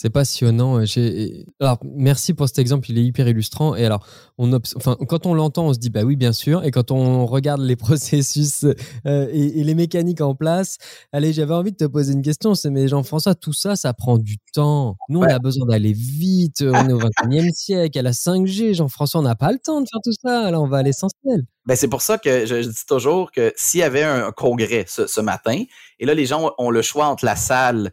C'est 0.00 0.10
passionnant. 0.10 0.80
Alors, 1.58 1.78
merci 1.82 2.32
pour 2.32 2.46
cet 2.46 2.60
exemple, 2.60 2.88
il 2.88 2.98
est 2.98 3.04
hyper 3.04 3.26
illustrant. 3.26 3.74
Et 3.74 3.84
alors, 3.84 4.06
on 4.38 4.52
enfin, 4.76 4.96
quand 5.08 5.26
on 5.26 5.34
l'entend, 5.34 5.66
on 5.66 5.74
se 5.74 5.80
dit, 5.80 5.90
bah 5.90 6.02
oui, 6.04 6.14
bien 6.14 6.32
sûr. 6.32 6.62
Et 6.62 6.70
quand 6.70 6.92
on 6.92 7.26
regarde 7.26 7.60
les 7.60 7.74
processus 7.76 8.64
euh, 9.06 9.28
et, 9.32 9.64
les 9.64 9.74
mécaniques 9.74 10.20
en 10.20 10.36
place, 10.36 10.78
allez, 11.10 11.32
j'avais 11.32 11.54
envie 11.54 11.72
de 11.72 11.76
te 11.78 11.84
poser 11.84 12.12
une 12.12 12.22
question. 12.22 12.54
C'est, 12.54 12.70
mais 12.70 12.86
Jean-François, 12.86 13.34
tout 13.34 13.52
ça, 13.52 13.74
ça 13.74 13.92
prend 13.92 14.18
du 14.18 14.36
temps. 14.52 14.94
Nous, 15.08 15.18
on 15.18 15.22
a 15.24 15.40
besoin 15.40 15.66
d'aller 15.66 15.94
vite. 15.94 16.62
On 16.62 16.88
est 16.88 16.92
au 16.92 17.00
21e 17.00 17.52
siècle, 17.52 17.98
à 17.98 18.02
la 18.02 18.12
5G. 18.12 18.74
Jean-François, 18.74 19.18
on 19.18 19.24
n'a 19.24 19.34
pas 19.34 19.50
le 19.50 19.58
temps 19.58 19.80
de 19.80 19.88
faire 19.90 20.00
tout 20.04 20.14
ça. 20.22 20.52
Là, 20.52 20.60
on 20.60 20.68
va 20.68 20.76
à 20.76 20.82
l'essentiel. 20.84 21.44
Ben, 21.66 21.74
c'est 21.74 21.88
pour 21.88 22.02
ça 22.02 22.18
que 22.18 22.46
je, 22.46 22.68
dis 22.68 22.86
toujours 22.86 23.32
que 23.32 23.52
s'il 23.56 23.80
y 23.80 23.82
avait 23.82 24.04
un 24.04 24.30
congrès 24.30 24.84
ce, 24.86 25.08
ce 25.08 25.20
matin, 25.20 25.64
et 25.98 26.06
là, 26.06 26.14
les 26.14 26.24
gens 26.24 26.54
ont 26.56 26.70
le 26.70 26.82
choix 26.82 27.08
entre 27.08 27.24
la 27.24 27.34
salle 27.34 27.92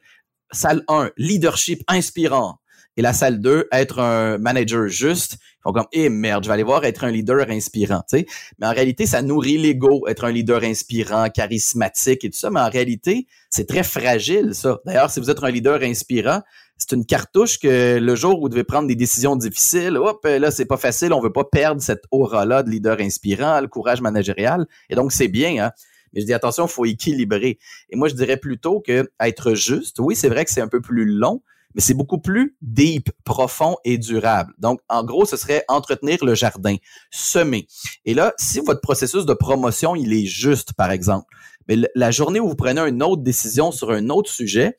salle 0.51 0.84
1, 0.88 1.12
leadership 1.17 1.84
inspirant. 1.88 2.60
Et 2.97 3.01
la 3.01 3.12
salle 3.12 3.41
2, 3.41 3.67
être 3.73 3.99
un 3.99 4.38
manager 4.38 4.88
juste. 4.88 5.34
Ils 5.34 5.62
font 5.63 5.73
comme, 5.73 5.88
eh 5.91 6.08
merde, 6.08 6.43
je 6.43 6.49
vais 6.49 6.53
aller 6.53 6.63
voir 6.63 6.86
être 6.86 7.03
un 7.03 7.12
leader 7.12 7.49
inspirant, 7.49 8.03
tu. 8.08 8.25
Mais 8.58 8.67
en 8.67 8.71
réalité, 8.71 9.05
ça 9.05 9.21
nourrit 9.21 9.58
l'ego, 9.58 10.08
être 10.08 10.23
un 10.23 10.31
leader 10.31 10.63
inspirant, 10.63 11.29
charismatique 11.29 12.23
et 12.23 12.29
tout 12.29 12.38
ça. 12.38 12.49
Mais 12.51 12.62
en 12.62 12.69
réalité, 12.69 13.27
c'est 13.49 13.67
très 13.67 13.84
fragile, 13.84 14.53
ça. 14.53 14.79
D'ailleurs, 14.86 15.10
si 15.10 15.19
vous 15.19 15.29
êtes 15.29 15.43
un 15.43 15.51
leader 15.51 15.81
inspirant, 15.81 16.41
c'est 16.77 16.93
une 16.93 17.05
cartouche 17.05 17.60
que 17.60 17.97
le 17.99 18.15
jour 18.15 18.39
où 18.39 18.43
vous 18.43 18.49
devez 18.49 18.63
prendre 18.63 18.88
des 18.88 18.95
décisions 18.95 19.36
difficiles, 19.36 19.97
hop, 19.97 20.25
là, 20.25 20.51
c'est 20.51 20.65
pas 20.65 20.77
facile. 20.77 21.12
On 21.12 21.21
veut 21.21 21.34
pas 21.34 21.45
perdre 21.45 21.81
cette 21.81 22.03
aura-là 22.12 22.63
de 22.63 22.69
leader 22.69 22.99
inspirant, 23.01 23.60
le 23.60 23.67
courage 23.67 24.01
managérial. 24.01 24.67
Et 24.89 24.95
donc, 24.95 25.12
c'est 25.12 25.27
bien, 25.27 25.65
hein. 25.65 25.71
Mais 26.15 26.21
je 26.21 26.25
dis 26.25 26.34
attention, 26.34 26.65
il 26.65 26.71
faut 26.71 26.86
équilibrer. 26.86 27.60
Et 27.89 27.95
moi, 27.95 28.08
je 28.08 28.15
dirais 28.15 28.38
plutôt 28.38 28.80
que 28.80 29.12
être 29.19 29.54
juste, 29.54 29.99
oui, 29.99 30.15
c'est 30.15 30.30
vrai 30.30 30.45
que 30.45 30.51
c'est 30.51 30.62
un 30.62 30.67
peu 30.67 30.82
plus 30.82 31.06
long, 31.06 31.41
mais 31.75 31.82
c'est 31.82 31.93
beaucoup 31.93 32.19
plus 32.19 32.56
deep, 32.62 33.12
profond 33.25 33.75
et 33.84 33.97
durable. 33.97 34.54
Donc, 34.58 34.80
en 34.88 35.04
gros, 35.04 35.25
ce 35.25 35.36
serait 35.36 35.65
entretenir 35.67 36.23
le 36.23 36.34
jardin, 36.34 36.78
semer. 37.12 37.67
Et 38.06 38.13
là, 38.13 38.34
si 38.39 38.60
votre 38.62 38.82
processus 38.82 39.25
de 39.25 39.34
promotion, 39.34 39.95
il 39.95 40.13
est 40.13 40.25
juste, 40.25 40.73
par 40.73 40.91
exemple, 40.91 41.28
mais 41.67 41.78
la 41.95 42.12
journée 42.12 42.39
où 42.39 42.47
vous 42.47 42.56
prenez 42.56 42.80
une 42.82 43.04
autre 43.04 43.23
décision 43.23 43.71
sur 43.71 43.91
un 43.91 44.10
autre 44.10 44.32
sujet, 44.32 44.78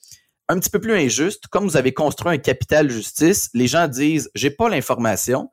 un 0.49 0.59
petit 0.59 0.70
peu 0.70 0.81
plus 0.81 0.94
injuste, 0.94 1.49
comme 1.49 1.64
vous 1.64 1.77
avez 1.77 1.92
construit 1.92 2.33
un 2.33 2.38
capital 2.38 2.88
justice, 2.88 3.51
les 3.53 3.66
gens 3.66 3.88
disent, 3.88 4.31
j'ai 4.35 4.51
pas 4.51 4.68
l'information 4.68 5.51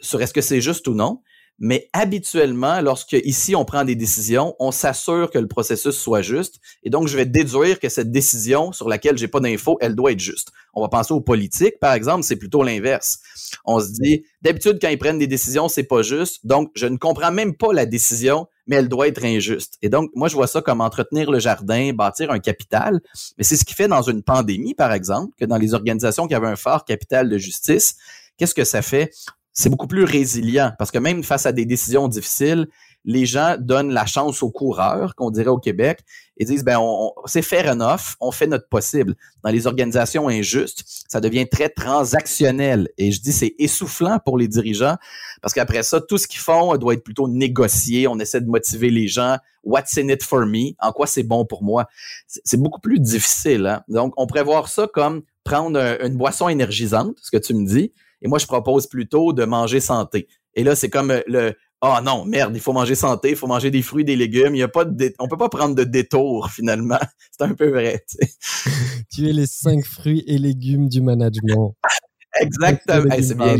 sur 0.00 0.22
est-ce 0.22 0.32
que 0.32 0.40
c'est 0.40 0.60
juste 0.60 0.86
ou 0.88 0.94
non, 0.94 1.20
mais 1.58 1.88
habituellement, 1.92 2.80
lorsque 2.80 3.12
ici 3.12 3.54
on 3.54 3.64
prend 3.64 3.84
des 3.84 3.94
décisions, 3.94 4.56
on 4.58 4.72
s'assure 4.72 5.30
que 5.30 5.38
le 5.38 5.46
processus 5.46 5.94
soit 5.94 6.22
juste. 6.22 6.60
Et 6.82 6.90
donc, 6.90 7.08
je 7.08 7.16
vais 7.16 7.26
déduire 7.26 7.78
que 7.78 7.88
cette 7.88 8.10
décision 8.10 8.72
sur 8.72 8.88
laquelle 8.88 9.16
j'ai 9.16 9.28
pas 9.28 9.40
d'infos, 9.40 9.78
elle 9.80 9.94
doit 9.94 10.12
être 10.12 10.20
juste. 10.20 10.50
On 10.74 10.80
va 10.80 10.88
penser 10.88 11.12
aux 11.12 11.20
politiques, 11.20 11.78
par 11.80 11.92
exemple, 11.92 12.24
c'est 12.24 12.36
plutôt 12.36 12.62
l'inverse. 12.62 13.20
On 13.64 13.78
se 13.78 13.90
dit, 13.90 14.24
d'habitude, 14.40 14.78
quand 14.80 14.88
ils 14.88 14.98
prennent 14.98 15.18
des 15.18 15.26
décisions, 15.26 15.68
c'est 15.68 15.84
pas 15.84 16.02
juste. 16.02 16.46
Donc, 16.46 16.70
je 16.74 16.86
ne 16.86 16.96
comprends 16.96 17.30
même 17.30 17.54
pas 17.54 17.72
la 17.72 17.86
décision, 17.86 18.46
mais 18.66 18.76
elle 18.76 18.88
doit 18.88 19.08
être 19.08 19.24
injuste. 19.24 19.76
Et 19.82 19.88
donc, 19.88 20.10
moi, 20.14 20.28
je 20.28 20.34
vois 20.34 20.46
ça 20.46 20.62
comme 20.62 20.80
entretenir 20.80 21.30
le 21.30 21.38
jardin, 21.38 21.92
bâtir 21.92 22.30
un 22.30 22.38
capital. 22.38 23.00
Mais 23.38 23.44
c'est 23.44 23.56
ce 23.56 23.64
qui 23.64 23.74
fait 23.74 23.88
dans 23.88 24.02
une 24.02 24.22
pandémie, 24.22 24.74
par 24.74 24.92
exemple, 24.92 25.32
que 25.38 25.44
dans 25.44 25.58
les 25.58 25.74
organisations 25.74 26.26
qui 26.26 26.34
avaient 26.34 26.48
un 26.48 26.56
fort 26.56 26.84
capital 26.84 27.28
de 27.28 27.38
justice, 27.38 27.96
qu'est-ce 28.36 28.54
que 28.54 28.64
ça 28.64 28.82
fait? 28.82 29.12
C'est 29.52 29.68
beaucoup 29.68 29.86
plus 29.86 30.04
résilient 30.04 30.72
parce 30.78 30.90
que 30.90 30.98
même 30.98 31.22
face 31.22 31.46
à 31.46 31.52
des 31.52 31.66
décisions 31.66 32.08
difficiles, 32.08 32.68
les 33.04 33.26
gens 33.26 33.56
donnent 33.58 33.92
la 33.92 34.06
chance 34.06 34.42
aux 34.42 34.50
coureurs, 34.50 35.14
qu'on 35.16 35.30
dirait 35.30 35.48
au 35.48 35.58
Québec, 35.58 36.00
et 36.36 36.44
disent 36.44 36.64
ben 36.64 36.78
on, 36.80 37.12
c'est 37.26 37.42
fair 37.42 37.70
enough, 37.70 38.16
on 38.20 38.30
fait 38.30 38.46
notre 38.46 38.68
possible. 38.68 39.14
Dans 39.42 39.50
les 39.50 39.66
organisations 39.66 40.28
injustes, 40.28 40.84
ça 41.08 41.20
devient 41.20 41.48
très 41.48 41.68
transactionnel 41.68 42.88
et 42.98 43.12
je 43.12 43.20
dis 43.20 43.32
c'est 43.32 43.54
essoufflant 43.58 44.18
pour 44.24 44.38
les 44.38 44.48
dirigeants 44.48 44.96
parce 45.40 45.52
qu'après 45.52 45.82
ça 45.82 46.00
tout 46.00 46.18
ce 46.18 46.26
qu'ils 46.26 46.40
font 46.40 46.76
doit 46.76 46.94
être 46.94 47.04
plutôt 47.04 47.28
négocié, 47.28 48.06
on 48.06 48.18
essaie 48.18 48.40
de 48.40 48.48
motiver 48.48 48.90
les 48.90 49.08
gens, 49.08 49.36
what's 49.64 49.98
in 49.98 50.08
it 50.08 50.22
for 50.22 50.46
me, 50.46 50.74
en 50.80 50.92
quoi 50.92 51.06
c'est 51.06 51.22
bon 51.22 51.44
pour 51.44 51.62
moi? 51.62 51.86
C'est 52.26 52.60
beaucoup 52.60 52.80
plus 52.80 53.00
difficile 53.00 53.66
hein? 53.66 53.84
Donc 53.88 54.14
on 54.16 54.26
pourrait 54.26 54.44
voir 54.44 54.68
ça 54.68 54.86
comme 54.92 55.22
prendre 55.44 55.78
une 56.00 56.16
boisson 56.16 56.48
énergisante, 56.48 57.16
ce 57.20 57.30
que 57.30 57.42
tu 57.42 57.52
me 57.54 57.66
dis, 57.66 57.92
et 58.22 58.28
moi, 58.28 58.38
je 58.38 58.46
propose 58.46 58.86
plutôt 58.86 59.32
de 59.32 59.44
manger 59.44 59.80
santé. 59.80 60.28
Et 60.54 60.64
là, 60.64 60.74
c'est 60.76 60.88
comme 60.88 61.10
euh, 61.10 61.20
le 61.26 61.54
oh 61.82 61.96
non, 62.02 62.24
merde, 62.24 62.54
il 62.54 62.60
faut 62.60 62.72
manger 62.72 62.94
santé, 62.94 63.30
il 63.30 63.36
faut 63.36 63.48
manger 63.48 63.70
des 63.70 63.82
fruits, 63.82 64.04
des 64.04 64.16
légumes. 64.16 64.54
Il 64.54 64.58
y 64.58 64.62
a 64.62 64.68
pas 64.68 64.84
de 64.84 65.12
on 65.18 65.28
peut 65.28 65.36
pas 65.36 65.48
prendre 65.48 65.74
de 65.74 65.84
détour 65.84 66.50
finalement. 66.54 67.00
C'est 67.30 67.44
un 67.44 67.54
peu 67.54 67.68
vrai. 67.68 68.04
Tu, 69.12 69.28
es 69.28 69.32
les 69.32 69.46
cinq 69.46 69.84
fruits 69.84 70.24
et 70.26 70.38
légumes 70.38 70.88
du 70.88 71.02
management. 71.02 71.74
Exactement. 72.40 73.14
c'est 73.20 73.36
bien. 73.36 73.58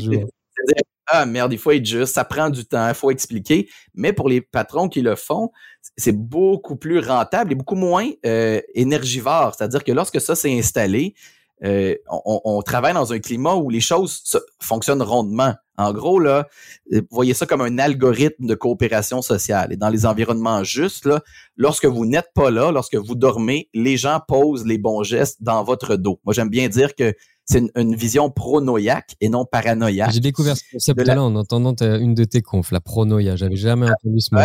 Ah 1.06 1.26
merde, 1.26 1.52
il 1.52 1.58
faut 1.58 1.72
être 1.72 1.84
juste, 1.84 2.14
ça 2.14 2.24
prend 2.24 2.48
du 2.48 2.64
temps, 2.64 2.88
il 2.88 2.94
faut 2.94 3.10
expliquer. 3.10 3.68
Mais 3.94 4.14
pour 4.14 4.30
les 4.30 4.40
patrons 4.40 4.88
qui 4.88 5.02
le 5.02 5.14
font, 5.14 5.50
c'est 5.98 6.16
beaucoup 6.16 6.76
plus 6.76 7.00
rentable 7.00 7.52
et 7.52 7.54
beaucoup 7.54 7.74
moins 7.74 8.08
euh, 8.24 8.62
énergivore. 8.74 9.54
C'est-à-dire 9.54 9.84
que 9.84 9.92
lorsque 9.92 10.22
ça 10.22 10.34
s'est 10.34 10.56
installé, 10.56 11.14
euh, 11.64 11.94
on, 12.08 12.60
travaille 12.62 12.94
dans 12.94 13.12
un 13.12 13.20
climat 13.20 13.54
où 13.54 13.70
les 13.70 13.80
choses 13.80 14.22
fonctionnent 14.60 15.02
rondement. 15.02 15.54
En 15.78 15.92
gros, 15.92 16.18
là, 16.18 16.48
euh, 16.92 17.02
voyez 17.10 17.34
ça 17.34 17.46
comme 17.46 17.60
un 17.60 17.78
algorithme 17.78 18.46
de 18.46 18.54
coopération 18.54 19.22
sociale. 19.22 19.72
Et 19.72 19.76
dans 19.76 19.88
les 19.88 20.04
environnements 20.04 20.64
justes, 20.64 21.06
là, 21.06 21.20
lorsque 21.56 21.86
vous 21.86 22.04
n'êtes 22.04 22.30
pas 22.34 22.50
là, 22.50 22.72
lorsque 22.72 22.96
vous 22.96 23.14
dormez, 23.14 23.68
les 23.74 23.96
gens 23.96 24.20
posent 24.26 24.66
les 24.66 24.78
bons 24.78 25.02
gestes 25.02 25.42
dans 25.42 25.62
votre 25.62 25.96
dos. 25.96 26.20
Moi, 26.24 26.34
j'aime 26.34 26.50
bien 26.50 26.68
dire 26.68 26.94
que 26.94 27.14
c'est 27.44 27.62
une, 27.74 27.94
vision 27.94 28.30
pronoïaque 28.30 29.16
et 29.20 29.28
non 29.28 29.44
paranoïaque. 29.44 30.12
J'ai 30.12 30.20
découvert 30.20 30.56
ce 30.56 30.62
concept-là 30.72 31.22
en 31.22 31.34
entendant 31.34 31.74
une 31.80 32.14
de 32.14 32.24
tes 32.24 32.42
confs, 32.42 32.70
la 32.70 32.80
pronoïa. 32.80 33.36
J'avais 33.36 33.56
jamais 33.56 33.86
entendu 33.86 34.20
ce 34.20 34.34
mot. 34.34 34.40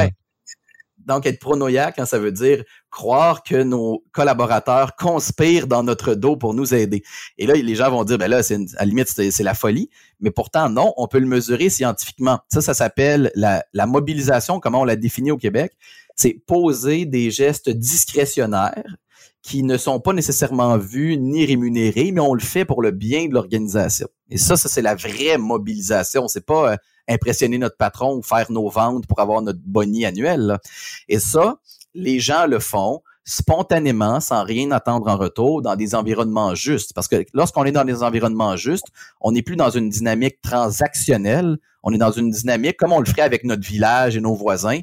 Donc, 1.08 1.26
être 1.26 1.40
pronoïaque, 1.40 2.00
hein, 2.00 2.06
ça 2.06 2.20
veut 2.20 2.34
dire 2.34 2.64
croire 2.92 3.42
que 3.42 3.64
nos 3.64 4.04
collaborateurs 4.12 4.96
conspirent 4.96 5.66
dans 5.66 5.82
notre 5.82 6.16
dos 6.16 6.36
pour 6.36 6.54
nous 6.54 6.74
aider. 6.74 7.02
Et 7.38 7.48
là, 7.48 7.54
les 7.54 7.76
gens 7.76 7.90
vont 7.90 8.04
dire, 8.04 8.18
ben 8.18 8.28
là, 8.28 8.44
c'est 8.44 8.56
à 8.56 8.80
la 8.80 8.86
limite, 8.86 9.08
c'est 9.08 9.44
la 9.44 9.54
folie. 9.54 9.90
Mais 10.20 10.32
pourtant, 10.32 10.70
non, 10.70 10.94
on 10.98 11.08
peut 11.08 11.20
le 11.20 11.26
mesurer 11.26 11.70
scientifiquement. 11.70 12.40
Ça, 12.52 12.62
ça 12.62 12.74
s'appelle 12.74 13.32
la, 13.36 13.64
la 13.74 13.86
mobilisation, 13.86 14.60
comment 14.60 14.82
on 14.82 14.86
l'a 14.86 14.98
défini 14.98 15.32
au 15.32 15.38
Québec. 15.38 15.72
C'est 16.16 16.42
poser 16.46 17.06
des 17.06 17.32
gestes 17.32 17.70
discrétionnaires 17.70 18.98
qui 19.44 19.64
ne 19.64 19.78
sont 19.78 20.02
pas 20.02 20.12
nécessairement 20.12 20.78
vus 20.78 21.18
ni 21.18 21.46
rémunérés, 21.46 22.12
mais 22.12 22.20
on 22.20 22.34
le 22.34 22.42
fait 22.42 22.66
pour 22.66 22.82
le 22.82 22.92
bien 22.92 23.28
de 23.28 23.34
l'organisation. 23.34 24.10
Et 24.30 24.38
ça, 24.38 24.58
ça 24.58 24.68
c'est 24.68 24.82
la 24.82 24.96
vraie 24.96 25.38
mobilisation. 25.38 26.28
C'est 26.28 26.46
pas 26.46 26.74
euh, 26.74 26.78
impressionner 27.08 27.58
notre 27.58 27.78
patron 27.78 28.16
ou 28.16 28.22
faire 28.22 28.52
nos 28.52 28.70
ventes 28.70 29.08
pour 29.08 29.20
avoir 29.20 29.42
notre 29.42 29.60
boni 29.66 30.06
annuel. 30.06 30.60
Et 31.08 31.20
ça, 31.20 31.60
les 31.94 32.20
gens 32.20 32.46
le 32.48 32.60
font 32.60 33.02
spontanément, 33.28 34.22
sans 34.22 34.46
rien 34.46 34.72
attendre 34.72 35.10
en 35.10 35.18
retour, 35.18 35.62
dans 35.62 35.76
des 35.76 35.96
environnements 35.96 36.56
justes. 36.56 36.94
Parce 36.94 37.10
que 37.10 37.26
lorsqu'on 37.34 37.66
est 37.66 37.74
dans 37.74 37.84
des 37.84 38.02
environnements 38.02 38.56
justes, 38.56 38.88
on 39.20 39.34
n'est 39.34 39.42
plus 39.42 39.58
dans 39.58 39.70
une 39.70 39.90
dynamique 39.90 40.42
transactionnelle, 40.42 41.58
on 41.84 41.94
est 41.94 41.98
dans 41.98 42.12
une 42.12 42.32
dynamique 42.32 42.78
comme 42.78 42.94
on 42.94 43.00
le 43.00 43.06
ferait 43.06 43.24
avec 43.24 43.44
notre 43.44 43.68
village 43.68 44.16
et 44.16 44.22
nos 44.22 44.34
voisins. 44.34 44.80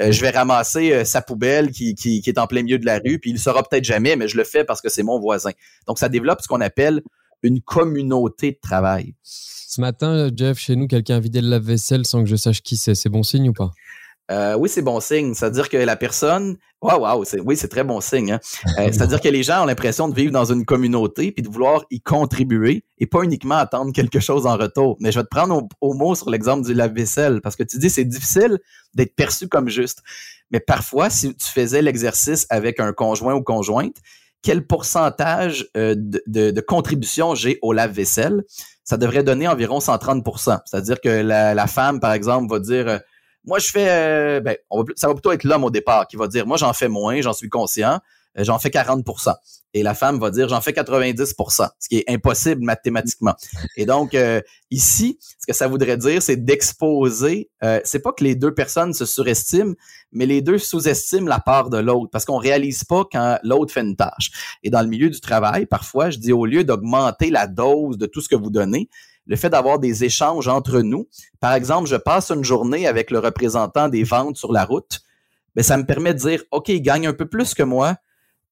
Euh, 0.00 0.12
je 0.12 0.20
vais 0.20 0.30
ramasser 0.30 0.92
euh, 0.92 1.04
sa 1.04 1.22
poubelle 1.22 1.70
qui, 1.70 1.94
qui, 1.94 2.20
qui, 2.20 2.28
est 2.28 2.38
en 2.38 2.46
plein 2.46 2.62
milieu 2.62 2.78
de 2.78 2.84
la 2.84 2.98
rue, 2.98 3.18
puis 3.18 3.30
il 3.30 3.34
le 3.34 3.38
saura 3.38 3.62
peut-être 3.62 3.84
jamais, 3.84 4.16
mais 4.16 4.28
je 4.28 4.36
le 4.36 4.44
fais 4.44 4.64
parce 4.64 4.82
que 4.82 4.90
c'est 4.90 5.02
mon 5.02 5.18
voisin. 5.18 5.52
Donc, 5.86 5.98
ça 5.98 6.10
développe 6.10 6.42
ce 6.42 6.48
qu'on 6.48 6.60
appelle 6.60 7.00
une 7.42 7.62
communauté 7.62 8.52
de 8.52 8.58
travail. 8.60 9.14
Ce 9.70 9.82
matin, 9.82 10.30
Jeff, 10.34 10.58
chez 10.58 10.76
nous, 10.76 10.86
quelqu'un 10.86 11.16
a 11.16 11.20
vidé 11.20 11.42
le 11.42 11.48
lave-vaisselle 11.50 12.06
sans 12.06 12.24
que 12.24 12.26
je 12.30 12.36
sache 12.36 12.62
qui 12.62 12.78
c'est. 12.78 12.94
C'est 12.94 13.10
bon 13.10 13.22
signe 13.22 13.50
ou 13.50 13.52
pas? 13.52 13.70
Euh, 14.30 14.54
oui, 14.54 14.66
c'est 14.70 14.80
bon 14.80 14.98
signe. 14.98 15.34
C'est-à-dire 15.34 15.68
que 15.68 15.76
la 15.76 15.94
personne, 15.94 16.56
waouh, 16.80 17.02
wow, 17.02 17.22
oui, 17.44 17.54
c'est 17.54 17.68
très 17.68 17.84
bon 17.84 18.00
signe. 18.00 18.32
Hein. 18.32 18.40
Euh, 18.78 18.88
c'est-à-dire 18.90 19.20
que 19.20 19.28
les 19.28 19.42
gens 19.42 19.64
ont 19.64 19.66
l'impression 19.66 20.08
de 20.08 20.14
vivre 20.14 20.32
dans 20.32 20.50
une 20.50 20.64
communauté 20.64 21.32
puis 21.32 21.42
de 21.42 21.50
vouloir 21.50 21.84
y 21.90 22.00
contribuer 22.00 22.82
et 22.96 23.06
pas 23.06 23.22
uniquement 23.24 23.56
attendre 23.56 23.92
quelque 23.92 24.20
chose 24.20 24.46
en 24.46 24.56
retour. 24.56 24.96
Mais 25.00 25.12
je 25.12 25.18
vais 25.18 25.24
te 25.24 25.28
prendre 25.28 25.68
au, 25.82 25.92
mot 25.92 26.14
sur 26.14 26.30
l'exemple 26.30 26.64
du 26.64 26.72
lave-vaisselle 26.72 27.42
parce 27.42 27.54
que 27.54 27.62
tu 27.62 27.78
dis 27.78 27.90
c'est 27.90 28.06
difficile 28.06 28.60
d'être 28.94 29.14
perçu 29.16 29.48
comme 29.48 29.68
juste. 29.68 30.02
Mais 30.50 30.60
parfois, 30.60 31.10
si 31.10 31.34
tu 31.36 31.46
faisais 31.46 31.82
l'exercice 31.82 32.46
avec 32.48 32.80
un 32.80 32.94
conjoint 32.94 33.34
ou 33.34 33.42
conjointe, 33.42 33.96
quel 34.40 34.66
pourcentage 34.66 35.68
euh, 35.76 35.94
de, 35.94 36.50
de, 36.52 36.60
contribution 36.62 37.34
j'ai 37.34 37.58
au 37.60 37.74
lave-vaisselle? 37.74 38.44
Ça 38.88 38.96
devrait 38.96 39.22
donner 39.22 39.46
environ 39.46 39.80
130% 39.80 40.60
C'est-à-dire 40.64 40.98
que 41.02 41.10
la, 41.10 41.66
femme, 41.66 42.00
par 42.00 42.14
exemple, 42.14 42.50
va 42.50 42.58
dire 42.58 43.00
moi, 43.44 43.58
je 43.58 43.68
fais, 43.68 43.86
euh, 43.90 44.40
ben, 44.40 44.56
ça 44.96 45.08
va 45.08 45.12
plutôt 45.12 45.30
être 45.30 45.44
l'homme 45.44 45.64
au 45.64 45.68
départ 45.70 46.08
qui 46.08 46.16
va 46.16 46.26
dire, 46.26 46.46
moi, 46.46 46.56
j'en 46.56 46.72
fais 46.72 46.88
moins, 46.88 47.20
j'en 47.20 47.34
suis 47.34 47.50
conscient, 47.50 47.92
euh, 47.94 47.98
j'en 48.44 48.58
fais 48.58 48.68
40% 48.68 49.34
Et 49.74 49.82
la 49.82 49.94
femme 49.94 50.18
va 50.18 50.30
dire, 50.30 50.48
j'en 50.48 50.60
fais 50.60 50.72
90% 50.72 51.68
ce 51.78 51.88
qui 51.88 51.98
est 51.98 52.10
impossible 52.10 52.62
mathématiquement. 52.62 53.34
Et 53.76 53.86
donc, 53.86 54.14
euh, 54.14 54.40
ici, 54.70 55.18
ce 55.38 55.46
que 55.46 55.52
ça 55.52 55.68
voudrait 55.68 55.96
dire, 55.96 56.22
c'est 56.22 56.36
d'exposer, 56.36 57.50
c'est 57.84 58.00
pas 58.00 58.12
que 58.12 58.24
les 58.24 58.34
deux 58.34 58.54
personnes 58.54 58.92
se 58.92 59.04
surestiment, 59.04 59.74
mais 60.12 60.26
les 60.26 60.42
deux 60.42 60.58
sous-estiment 60.58 61.28
la 61.28 61.40
part 61.40 61.70
de 61.70 61.78
l'autre 61.78 62.10
parce 62.10 62.24
qu'on 62.24 62.38
réalise 62.38 62.84
pas 62.84 63.04
quand 63.10 63.38
l'autre 63.42 63.72
fait 63.72 63.82
une 63.82 63.96
tâche. 63.96 64.58
Et 64.62 64.70
dans 64.70 64.82
le 64.82 64.88
milieu 64.88 65.10
du 65.10 65.20
travail, 65.20 65.66
parfois, 65.66 66.10
je 66.10 66.18
dis, 66.18 66.32
au 66.32 66.46
lieu 66.46 66.64
d'augmenter 66.64 67.30
la 67.30 67.46
dose 67.46 67.98
de 67.98 68.06
tout 68.06 68.20
ce 68.20 68.28
que 68.28 68.36
vous 68.36 68.50
donnez, 68.50 68.88
le 69.28 69.36
fait 69.36 69.50
d'avoir 69.50 69.78
des 69.78 70.04
échanges 70.04 70.48
entre 70.48 70.80
nous. 70.80 71.06
Par 71.38 71.52
exemple, 71.52 71.88
je 71.88 71.96
passe 71.96 72.30
une 72.30 72.44
journée 72.44 72.86
avec 72.86 73.10
le 73.10 73.20
représentant 73.20 73.88
des 73.88 74.02
ventes 74.02 74.36
sur 74.36 74.52
la 74.52 74.64
route, 74.64 75.00
mais 75.54 75.62
ça 75.62 75.76
me 75.76 75.84
permet 75.84 76.14
de 76.14 76.18
dire, 76.18 76.42
OK, 76.50 76.70
il 76.70 76.80
gagne 76.80 77.06
un 77.06 77.12
peu 77.12 77.26
plus 77.26 77.54
que 77.54 77.62
moi, 77.62 77.96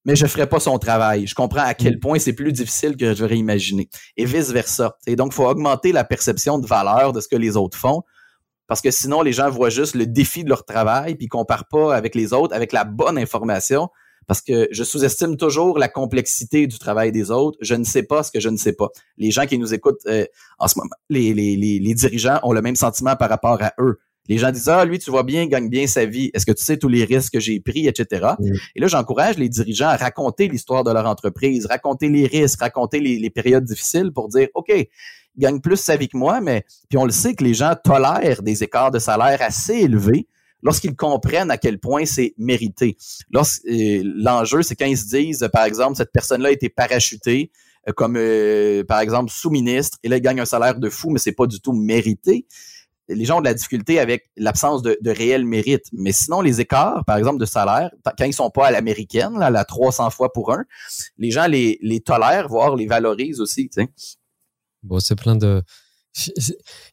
mais 0.06 0.16
je 0.16 0.24
ne 0.24 0.28
ferai 0.28 0.48
pas 0.48 0.60
son 0.60 0.78
travail. 0.78 1.26
Je 1.26 1.34
comprends 1.34 1.64
à 1.64 1.74
quel 1.74 1.96
mm. 1.96 2.00
point 2.00 2.18
c'est 2.18 2.32
plus 2.32 2.52
difficile 2.52 2.96
que 2.96 3.14
j'aurais 3.14 3.36
imaginé. 3.36 3.90
Et 4.16 4.24
vice-versa. 4.24 4.96
Et 5.06 5.16
donc, 5.16 5.32
il 5.32 5.34
faut 5.34 5.46
augmenter 5.46 5.92
la 5.92 6.04
perception 6.04 6.58
de 6.58 6.66
valeur 6.66 7.12
de 7.12 7.20
ce 7.20 7.28
que 7.28 7.36
les 7.36 7.56
autres 7.56 7.76
font. 7.76 8.02
Parce 8.68 8.80
que 8.80 8.90
sinon, 8.90 9.22
les 9.22 9.32
gens 9.32 9.50
voient 9.50 9.68
juste 9.68 9.94
le 9.94 10.06
défi 10.06 10.44
de 10.44 10.48
leur 10.48 10.64
travail, 10.64 11.16
puis 11.16 11.26
ne 11.26 11.30
comparent 11.30 11.68
pas 11.68 11.94
avec 11.94 12.14
les 12.14 12.32
autres, 12.32 12.54
avec 12.54 12.72
la 12.72 12.84
bonne 12.84 13.18
information 13.18 13.88
parce 14.26 14.40
que 14.40 14.68
je 14.70 14.82
sous-estime 14.82 15.36
toujours 15.36 15.78
la 15.78 15.88
complexité 15.88 16.66
du 16.66 16.78
travail 16.78 17.12
des 17.12 17.30
autres. 17.30 17.56
Je 17.60 17.74
ne 17.74 17.84
sais 17.84 18.02
pas 18.02 18.22
ce 18.22 18.32
que 18.32 18.40
je 18.40 18.48
ne 18.48 18.56
sais 18.56 18.72
pas. 18.72 18.88
Les 19.18 19.30
gens 19.30 19.46
qui 19.46 19.58
nous 19.58 19.72
écoutent 19.72 20.04
euh, 20.06 20.26
en 20.58 20.68
ce 20.68 20.78
moment, 20.78 20.90
les, 21.08 21.32
les, 21.32 21.56
les, 21.56 21.94
dirigeants 21.94 22.40
ont 22.42 22.52
le 22.52 22.60
même 22.60 22.76
sentiment 22.76 23.16
par 23.16 23.28
rapport 23.28 23.62
à 23.62 23.72
eux. 23.78 23.98
Les 24.28 24.38
gens 24.38 24.50
disent, 24.50 24.68
ah, 24.68 24.84
lui, 24.84 24.98
tu 24.98 25.10
vois 25.10 25.22
bien, 25.22 25.46
gagne 25.46 25.68
bien 25.68 25.86
sa 25.86 26.04
vie. 26.04 26.30
Est-ce 26.34 26.46
que 26.46 26.52
tu 26.52 26.64
sais 26.64 26.76
tous 26.76 26.88
les 26.88 27.04
risques 27.04 27.34
que 27.34 27.40
j'ai 27.40 27.60
pris, 27.60 27.86
etc. 27.86 28.28
Et 28.74 28.80
là, 28.80 28.86
j'encourage 28.86 29.38
les 29.38 29.48
dirigeants 29.48 29.88
à 29.88 29.96
raconter 29.96 30.48
l'histoire 30.48 30.84
de 30.84 30.92
leur 30.92 31.06
entreprise, 31.06 31.66
raconter 31.66 32.08
les 32.08 32.26
risques, 32.26 32.60
raconter 32.60 33.00
les, 33.00 33.18
les 33.18 33.30
périodes 33.30 33.64
difficiles 33.64 34.12
pour 34.12 34.28
dire, 34.28 34.48
OK, 34.54 34.72
il 35.36 35.40
gagne 35.40 35.60
plus 35.60 35.76
sa 35.76 35.96
vie 35.96 36.08
que 36.08 36.16
moi, 36.16 36.40
mais 36.40 36.64
puis 36.88 36.98
on 36.98 37.04
le 37.04 37.12
sait 37.12 37.34
que 37.34 37.44
les 37.44 37.54
gens 37.54 37.74
tolèrent 37.82 38.42
des 38.42 38.62
écarts 38.62 38.90
de 38.90 38.98
salaire 38.98 39.42
assez 39.42 39.74
élevés 39.74 40.26
lorsqu'ils 40.62 40.96
comprennent 40.96 41.50
à 41.50 41.58
quel 41.58 41.78
point 41.78 42.04
c'est 42.06 42.34
mérité. 42.38 42.96
Euh, 43.34 44.02
l'enjeu, 44.16 44.62
c'est 44.62 44.74
quand 44.74 44.86
ils 44.86 44.98
se 44.98 45.06
disent, 45.06 45.48
par 45.52 45.64
exemple, 45.64 45.96
cette 45.96 46.12
personne-là 46.12 46.48
a 46.48 46.52
été 46.52 46.68
parachutée 46.68 47.50
euh, 47.88 47.92
comme, 47.92 48.16
euh, 48.16 48.82
par 48.84 49.00
exemple, 49.00 49.30
sous-ministre, 49.30 49.98
et 50.02 50.08
là, 50.08 50.16
il 50.16 50.22
gagne 50.22 50.40
un 50.40 50.46
salaire 50.46 50.78
de 50.78 50.90
fou, 50.90 51.10
mais 51.10 51.18
c'est 51.18 51.32
pas 51.32 51.46
du 51.46 51.60
tout 51.60 51.72
mérité. 51.72 52.46
Les 53.08 53.24
gens 53.24 53.38
ont 53.38 53.40
de 53.40 53.46
la 53.46 53.54
difficulté 53.54 54.00
avec 54.00 54.30
l'absence 54.36 54.82
de, 54.82 54.98
réel 55.04 55.44
mérite. 55.44 55.84
Mais 55.92 56.12
sinon, 56.12 56.40
les 56.40 56.60
écarts, 56.60 57.04
par 57.06 57.16
exemple, 57.16 57.38
de 57.38 57.46
salaire, 57.46 57.90
quand 58.18 58.24
ils 58.24 58.32
sont 58.32 58.50
pas 58.50 58.66
à 58.66 58.70
l'américaine, 58.70 59.38
là, 59.38 59.50
la 59.50 59.64
300 59.64 60.10
fois 60.10 60.32
pour 60.32 60.52
un, 60.52 60.64
les 61.18 61.30
gens 61.30 61.46
les, 61.46 61.78
les 61.82 62.00
tolèrent, 62.00 62.48
voire 62.48 62.74
les 62.74 62.86
valorisent 62.86 63.40
aussi. 63.40 63.70
Bon, 64.82 64.98
c'est 64.98 65.16
plein 65.16 65.36
de, 65.36 65.62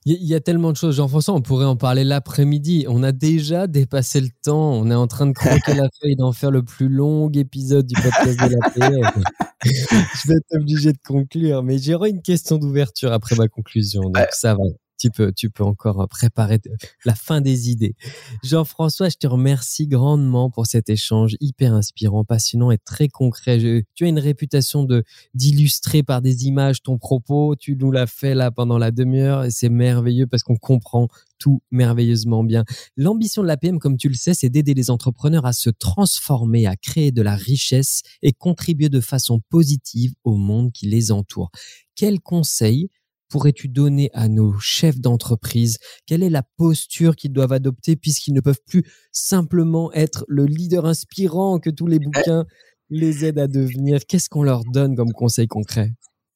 il 0.06 0.24
y 0.24 0.36
a 0.36 0.42
tellement 0.42 0.72
de 0.72 0.78
choses, 0.78 0.96
Jean-François, 0.96 1.34
on 1.34 1.42
pourrait 1.42 1.66
en 1.66 1.76
parler 1.76 2.04
l'après-midi. 2.04 2.86
On 2.90 3.04
a 3.04 3.12
déjà 3.12 3.68
dépassé 3.68 4.20
le 4.20 4.30
temps. 4.44 4.74
On 4.74 4.92
est 4.92 4.96
en 4.96 5.08
train 5.08 5.28
de 5.28 5.34
croquer 5.34 5.74
la 5.76 5.88
feuille 6.02 6.16
d'en 6.16 6.34
faire 6.34 6.52
le 6.52 6.64
plus 6.64 6.90
long 6.90 7.30
épisode 7.32 7.86
du 7.86 7.96
podcast 8.02 8.40
de 8.40 8.56
la 8.60 8.70
paix. 8.70 9.22
Je 9.66 10.28
vais 10.28 10.36
être 10.36 10.58
obligé 10.58 10.92
de 10.92 11.00
conclure, 11.06 11.64
mais 11.64 11.78
j'aurai 11.78 12.10
une 12.10 12.22
question 12.22 12.58
d'ouverture 12.58 13.14
après 13.14 13.36
ma 13.36 13.48
conclusion. 13.48 14.02
Donc 14.02 14.18
ça 14.32 14.56
va 14.56 14.64
tu 15.04 15.12
peux, 15.12 15.34
tu 15.34 15.50
peux 15.50 15.64
encore 15.64 16.02
euh, 16.02 16.08
préparer 16.08 16.62
la 17.04 17.14
fin 17.14 17.42
des 17.42 17.70
idées. 17.70 17.96
Jean-François, 18.42 19.10
je 19.10 19.18
te 19.18 19.28
remercie 19.28 19.86
grandement 19.88 20.50
pour 20.50 20.66
cet 20.66 20.90
échange 20.90 21.36
hyper 21.42 21.74
inspirant, 21.74 22.24
passionnant 22.24 22.72
et 22.72 22.78
très 22.78 23.10
concret. 23.10 23.84
tu 23.96 24.06
as 24.06 24.08
une 24.08 24.20
réputation 24.20 24.84
de 24.84 25.04
d'illustrer 25.34 26.04
par 26.04 26.22
des 26.22 26.46
images 26.46 26.82
ton 26.82 26.98
propos. 26.98 27.56
Tu 27.58 27.76
nous 27.76 27.92
l'as 27.92 28.08
fait 28.08 28.34
là 28.34 28.50
pendant 28.50 28.78
la 28.78 28.92
demi-heure 28.92 29.44
et 29.44 29.52
c'est 29.52 29.68
merveilleux 29.68 30.26
parce 30.26 30.44
qu'on 30.44 30.56
comprend 30.56 31.10
tout 31.38 31.62
merveilleusement 31.72 32.46
bien. 32.46 32.64
L'ambition 32.96 33.42
de 33.42 33.48
l'APM, 33.48 33.80
comme 33.80 33.98
tu 33.98 34.08
le 34.08 34.16
sais, 34.16 34.34
c'est 34.34 34.50
d'aider 34.50 34.74
les 34.74 34.90
entrepreneurs 34.90 35.46
à 35.46 35.52
se 35.52 35.70
transformer, 35.70 36.66
à 36.66 36.78
créer 36.78 37.12
de 37.12 37.22
la 37.22 37.36
richesse 37.36 38.04
et 38.22 38.32
contribuer 38.32 38.88
de 38.88 39.02
façon 39.02 39.42
positive 39.50 40.14
au 40.24 40.38
monde 40.38 40.72
qui 40.72 40.88
les 40.88 41.12
entoure. 41.12 41.52
Quels 41.96 42.22
conseils 42.22 42.90
pourrais-tu 43.34 43.68
donner 43.68 44.12
à 44.14 44.28
nos 44.28 44.54
chefs 44.60 45.00
d'entreprise 45.00 45.80
Quelle 46.06 46.22
est 46.22 46.30
la 46.30 46.44
posture 46.56 47.16
qu'ils 47.16 47.34
doivent 47.34 47.52
adopter 47.52 47.96
puisqu'ils 47.96 48.36
ne 48.36 48.42
peuvent 48.42 48.62
plus 48.68 48.84
simplement 49.12 49.92
être 49.94 50.24
le 50.28 50.46
leader 50.46 50.86
inspirant 50.86 51.58
que 51.58 51.72
tous 51.72 51.88
les 51.88 51.98
bouquins 51.98 52.46
les 52.92 53.26
aident 53.26 53.40
à 53.40 53.48
devenir? 53.48 54.02
Qu'est-ce 54.08 54.30
qu'on 54.30 54.44
leur 54.44 54.64
donne 54.66 54.96
comme 54.96 55.12
conseil 55.14 55.48
concret? 55.48 55.90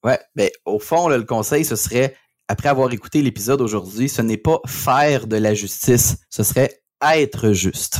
Ouais, 0.03 0.17
ben, 0.35 0.49
au 0.65 0.79
fond, 0.79 1.07
le 1.07 1.21
conseil, 1.21 1.65
ce 1.65 1.75
serait, 1.75 2.15
après 2.47 2.69
avoir 2.69 2.91
écouté 2.91 3.21
l'épisode 3.21 3.61
aujourd'hui, 3.61 4.09
ce 4.09 4.23
n'est 4.23 4.37
pas 4.37 4.59
faire 4.65 5.27
de 5.27 5.37
la 5.37 5.53
justice, 5.53 6.17
ce 6.31 6.41
serait 6.41 6.81
être 6.99 7.51
juste. 7.51 7.99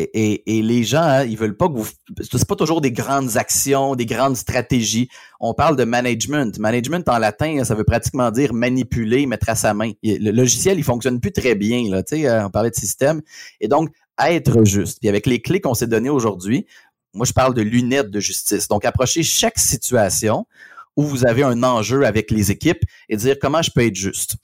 Et, 0.00 0.62
les 0.62 0.84
gens, 0.84 1.02
hein, 1.02 1.24
ils 1.24 1.36
veulent 1.36 1.56
pas 1.56 1.68
que 1.68 1.74
vous. 1.74 1.88
C'est 2.20 2.46
pas 2.46 2.54
toujours 2.54 2.80
des 2.80 2.92
grandes 2.92 3.36
actions, 3.36 3.96
des 3.96 4.06
grandes 4.06 4.36
stratégies. 4.36 5.08
On 5.40 5.54
parle 5.54 5.74
de 5.74 5.82
management. 5.82 6.56
Management 6.60 7.08
en 7.08 7.18
latin, 7.18 7.64
ça 7.64 7.74
veut 7.74 7.82
pratiquement 7.82 8.30
dire 8.30 8.54
manipuler, 8.54 9.26
mettre 9.26 9.48
à 9.48 9.56
sa 9.56 9.74
main. 9.74 9.90
Le 10.04 10.30
logiciel, 10.30 10.78
il 10.78 10.84
fonctionne 10.84 11.18
plus 11.18 11.32
très 11.32 11.56
bien. 11.56 11.90
Là, 11.90 12.04
tu 12.04 12.16
sais, 12.16 12.28
euh, 12.28 12.46
on 12.46 12.50
parlait 12.50 12.70
de 12.70 12.76
système. 12.76 13.22
Et 13.60 13.66
donc, 13.66 13.90
être 14.24 14.64
juste. 14.64 15.00
Puis 15.00 15.08
avec 15.08 15.26
les 15.26 15.42
clés 15.42 15.60
qu'on 15.60 15.74
s'est 15.74 15.88
données 15.88 16.10
aujourd'hui, 16.10 16.66
moi, 17.12 17.26
je 17.26 17.32
parle 17.32 17.54
de 17.54 17.62
lunettes 17.62 18.10
de 18.10 18.20
justice. 18.20 18.68
Donc, 18.68 18.84
approcher 18.84 19.24
chaque 19.24 19.58
situation 19.58 20.46
où 20.96 21.02
vous 21.02 21.26
avez 21.26 21.42
un 21.42 21.64
enjeu 21.64 22.06
avec 22.06 22.30
les 22.30 22.52
équipes 22.52 22.84
et 23.08 23.16
dire 23.16 23.36
comment 23.40 23.62
je 23.62 23.72
peux 23.72 23.84
être 23.84 23.96
juste. 23.96 24.36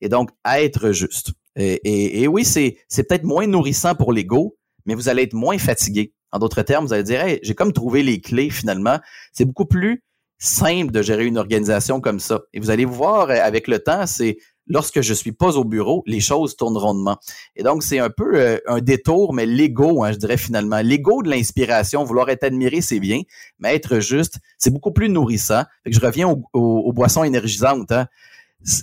Et 0.00 0.08
donc, 0.08 0.30
être 0.46 0.92
juste. 0.92 1.32
Et, 1.54 2.22
et 2.22 2.28
oui, 2.28 2.46
c'est 2.46 2.78
peut-être 2.88 3.24
moins 3.24 3.46
nourrissant 3.46 3.94
pour 3.94 4.14
l'ego, 4.14 4.56
mais 4.86 4.94
vous 4.94 5.08
allez 5.08 5.22
être 5.22 5.34
moins 5.34 5.58
fatigué. 5.58 6.12
En 6.32 6.38
d'autres 6.38 6.62
termes, 6.62 6.86
vous 6.86 6.92
allez 6.92 7.02
dire, 7.02 7.20
hey, 7.22 7.38
j'ai 7.42 7.54
comme 7.54 7.72
trouvé 7.72 8.02
les 8.02 8.20
clés 8.20 8.50
finalement. 8.50 8.98
C'est 9.32 9.44
beaucoup 9.44 9.66
plus 9.66 10.02
simple 10.38 10.90
de 10.90 11.02
gérer 11.02 11.26
une 11.26 11.38
organisation 11.38 12.00
comme 12.00 12.18
ça. 12.18 12.40
Et 12.52 12.58
vous 12.58 12.70
allez 12.70 12.84
voir 12.84 13.30
euh, 13.30 13.36
avec 13.40 13.68
le 13.68 13.78
temps, 13.78 14.06
c'est 14.06 14.38
lorsque 14.66 15.00
je 15.00 15.14
suis 15.14 15.32
pas 15.32 15.56
au 15.56 15.64
bureau, 15.64 16.02
les 16.06 16.20
choses 16.20 16.56
tournent 16.56 16.76
rondement. 16.76 17.16
Et 17.54 17.62
donc, 17.62 17.82
c'est 17.82 17.98
un 17.98 18.10
peu 18.10 18.34
euh, 18.34 18.58
un 18.66 18.80
détour, 18.80 19.34
mais 19.34 19.46
l'ego, 19.46 20.02
hein, 20.02 20.12
je 20.12 20.18
dirais 20.18 20.36
finalement. 20.36 20.80
L'ego 20.80 21.22
de 21.22 21.30
l'inspiration, 21.30 22.02
vouloir 22.04 22.28
être 22.30 22.44
admiré, 22.44 22.80
c'est 22.80 23.00
bien, 23.00 23.20
mais 23.58 23.74
être 23.74 24.00
juste, 24.00 24.38
c'est 24.58 24.70
beaucoup 24.72 24.92
plus 24.92 25.08
nourrissant. 25.08 25.62
je 25.86 26.00
reviens 26.00 26.34
aux, 26.52 26.92
boissons 26.92 27.24
énergisantes. 27.24 27.92
Hein. 27.92 28.06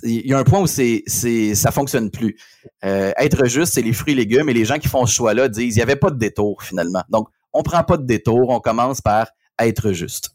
Il 0.02 0.26
y 0.26 0.32
a 0.32 0.38
un 0.38 0.44
point 0.44 0.60
où 0.60 0.66
c'est, 0.66 1.02
c'est, 1.06 1.54
ça 1.54 1.70
fonctionne 1.70 2.10
plus. 2.10 2.36
Euh, 2.84 3.12
être 3.16 3.46
juste, 3.46 3.74
c'est 3.74 3.82
les 3.82 3.92
fruits 3.92 4.12
et 4.12 4.16
légumes, 4.16 4.48
et 4.48 4.54
les 4.54 4.64
gens 4.64 4.78
qui 4.78 4.88
font 4.88 5.06
ce 5.06 5.14
choix-là 5.14 5.48
disent, 5.48 5.74
il 5.74 5.78
n'y 5.78 5.82
avait 5.82 5.96
pas 5.96 6.10
de 6.10 6.18
détour 6.18 6.62
finalement. 6.62 7.02
Donc, 7.08 7.28
on 7.52 7.62
prend 7.62 7.82
pas 7.82 7.96
de 7.96 8.04
détour, 8.04 8.50
on 8.50 8.60
commence 8.60 9.00
par 9.00 9.28
être 9.58 9.92
juste. 9.92 10.30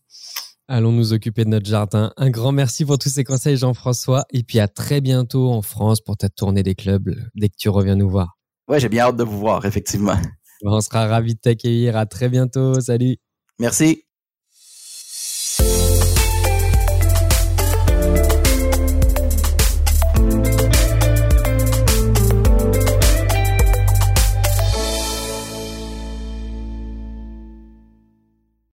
Allons 0.67 0.91
nous 0.91 1.13
occuper 1.13 1.45
de 1.45 1.49
notre 1.49 1.67
jardin. 1.67 2.11
Un 2.17 2.31
grand 2.31 2.51
merci 2.51 2.85
pour 2.85 2.97
tous 2.97 3.09
ces 3.09 3.23
conseils, 3.23 3.55
Jean-François. 3.55 4.25
Et 4.31 4.41
puis 4.41 4.59
à 4.59 4.67
très 4.67 4.99
bientôt 4.99 5.51
en 5.51 5.61
France 5.61 6.01
pour 6.01 6.17
ta 6.17 6.27
tournée 6.27 6.63
des 6.63 6.73
clubs 6.73 7.15
dès 7.35 7.49
que 7.49 7.55
tu 7.55 7.69
reviens 7.69 7.95
nous 7.95 8.09
voir. 8.09 8.37
Ouais, 8.67 8.79
j'ai 8.79 8.89
bien 8.89 9.05
hâte 9.05 9.17
de 9.17 9.23
vous 9.23 9.37
voir, 9.37 9.65
effectivement. 9.65 10.17
On 10.63 10.81
sera 10.81 11.05
ravis 11.05 11.35
de 11.35 11.39
t'accueillir. 11.39 11.95
À 11.95 12.07
très 12.07 12.29
bientôt. 12.29 12.81
Salut. 12.81 13.17
Merci. 13.59 14.04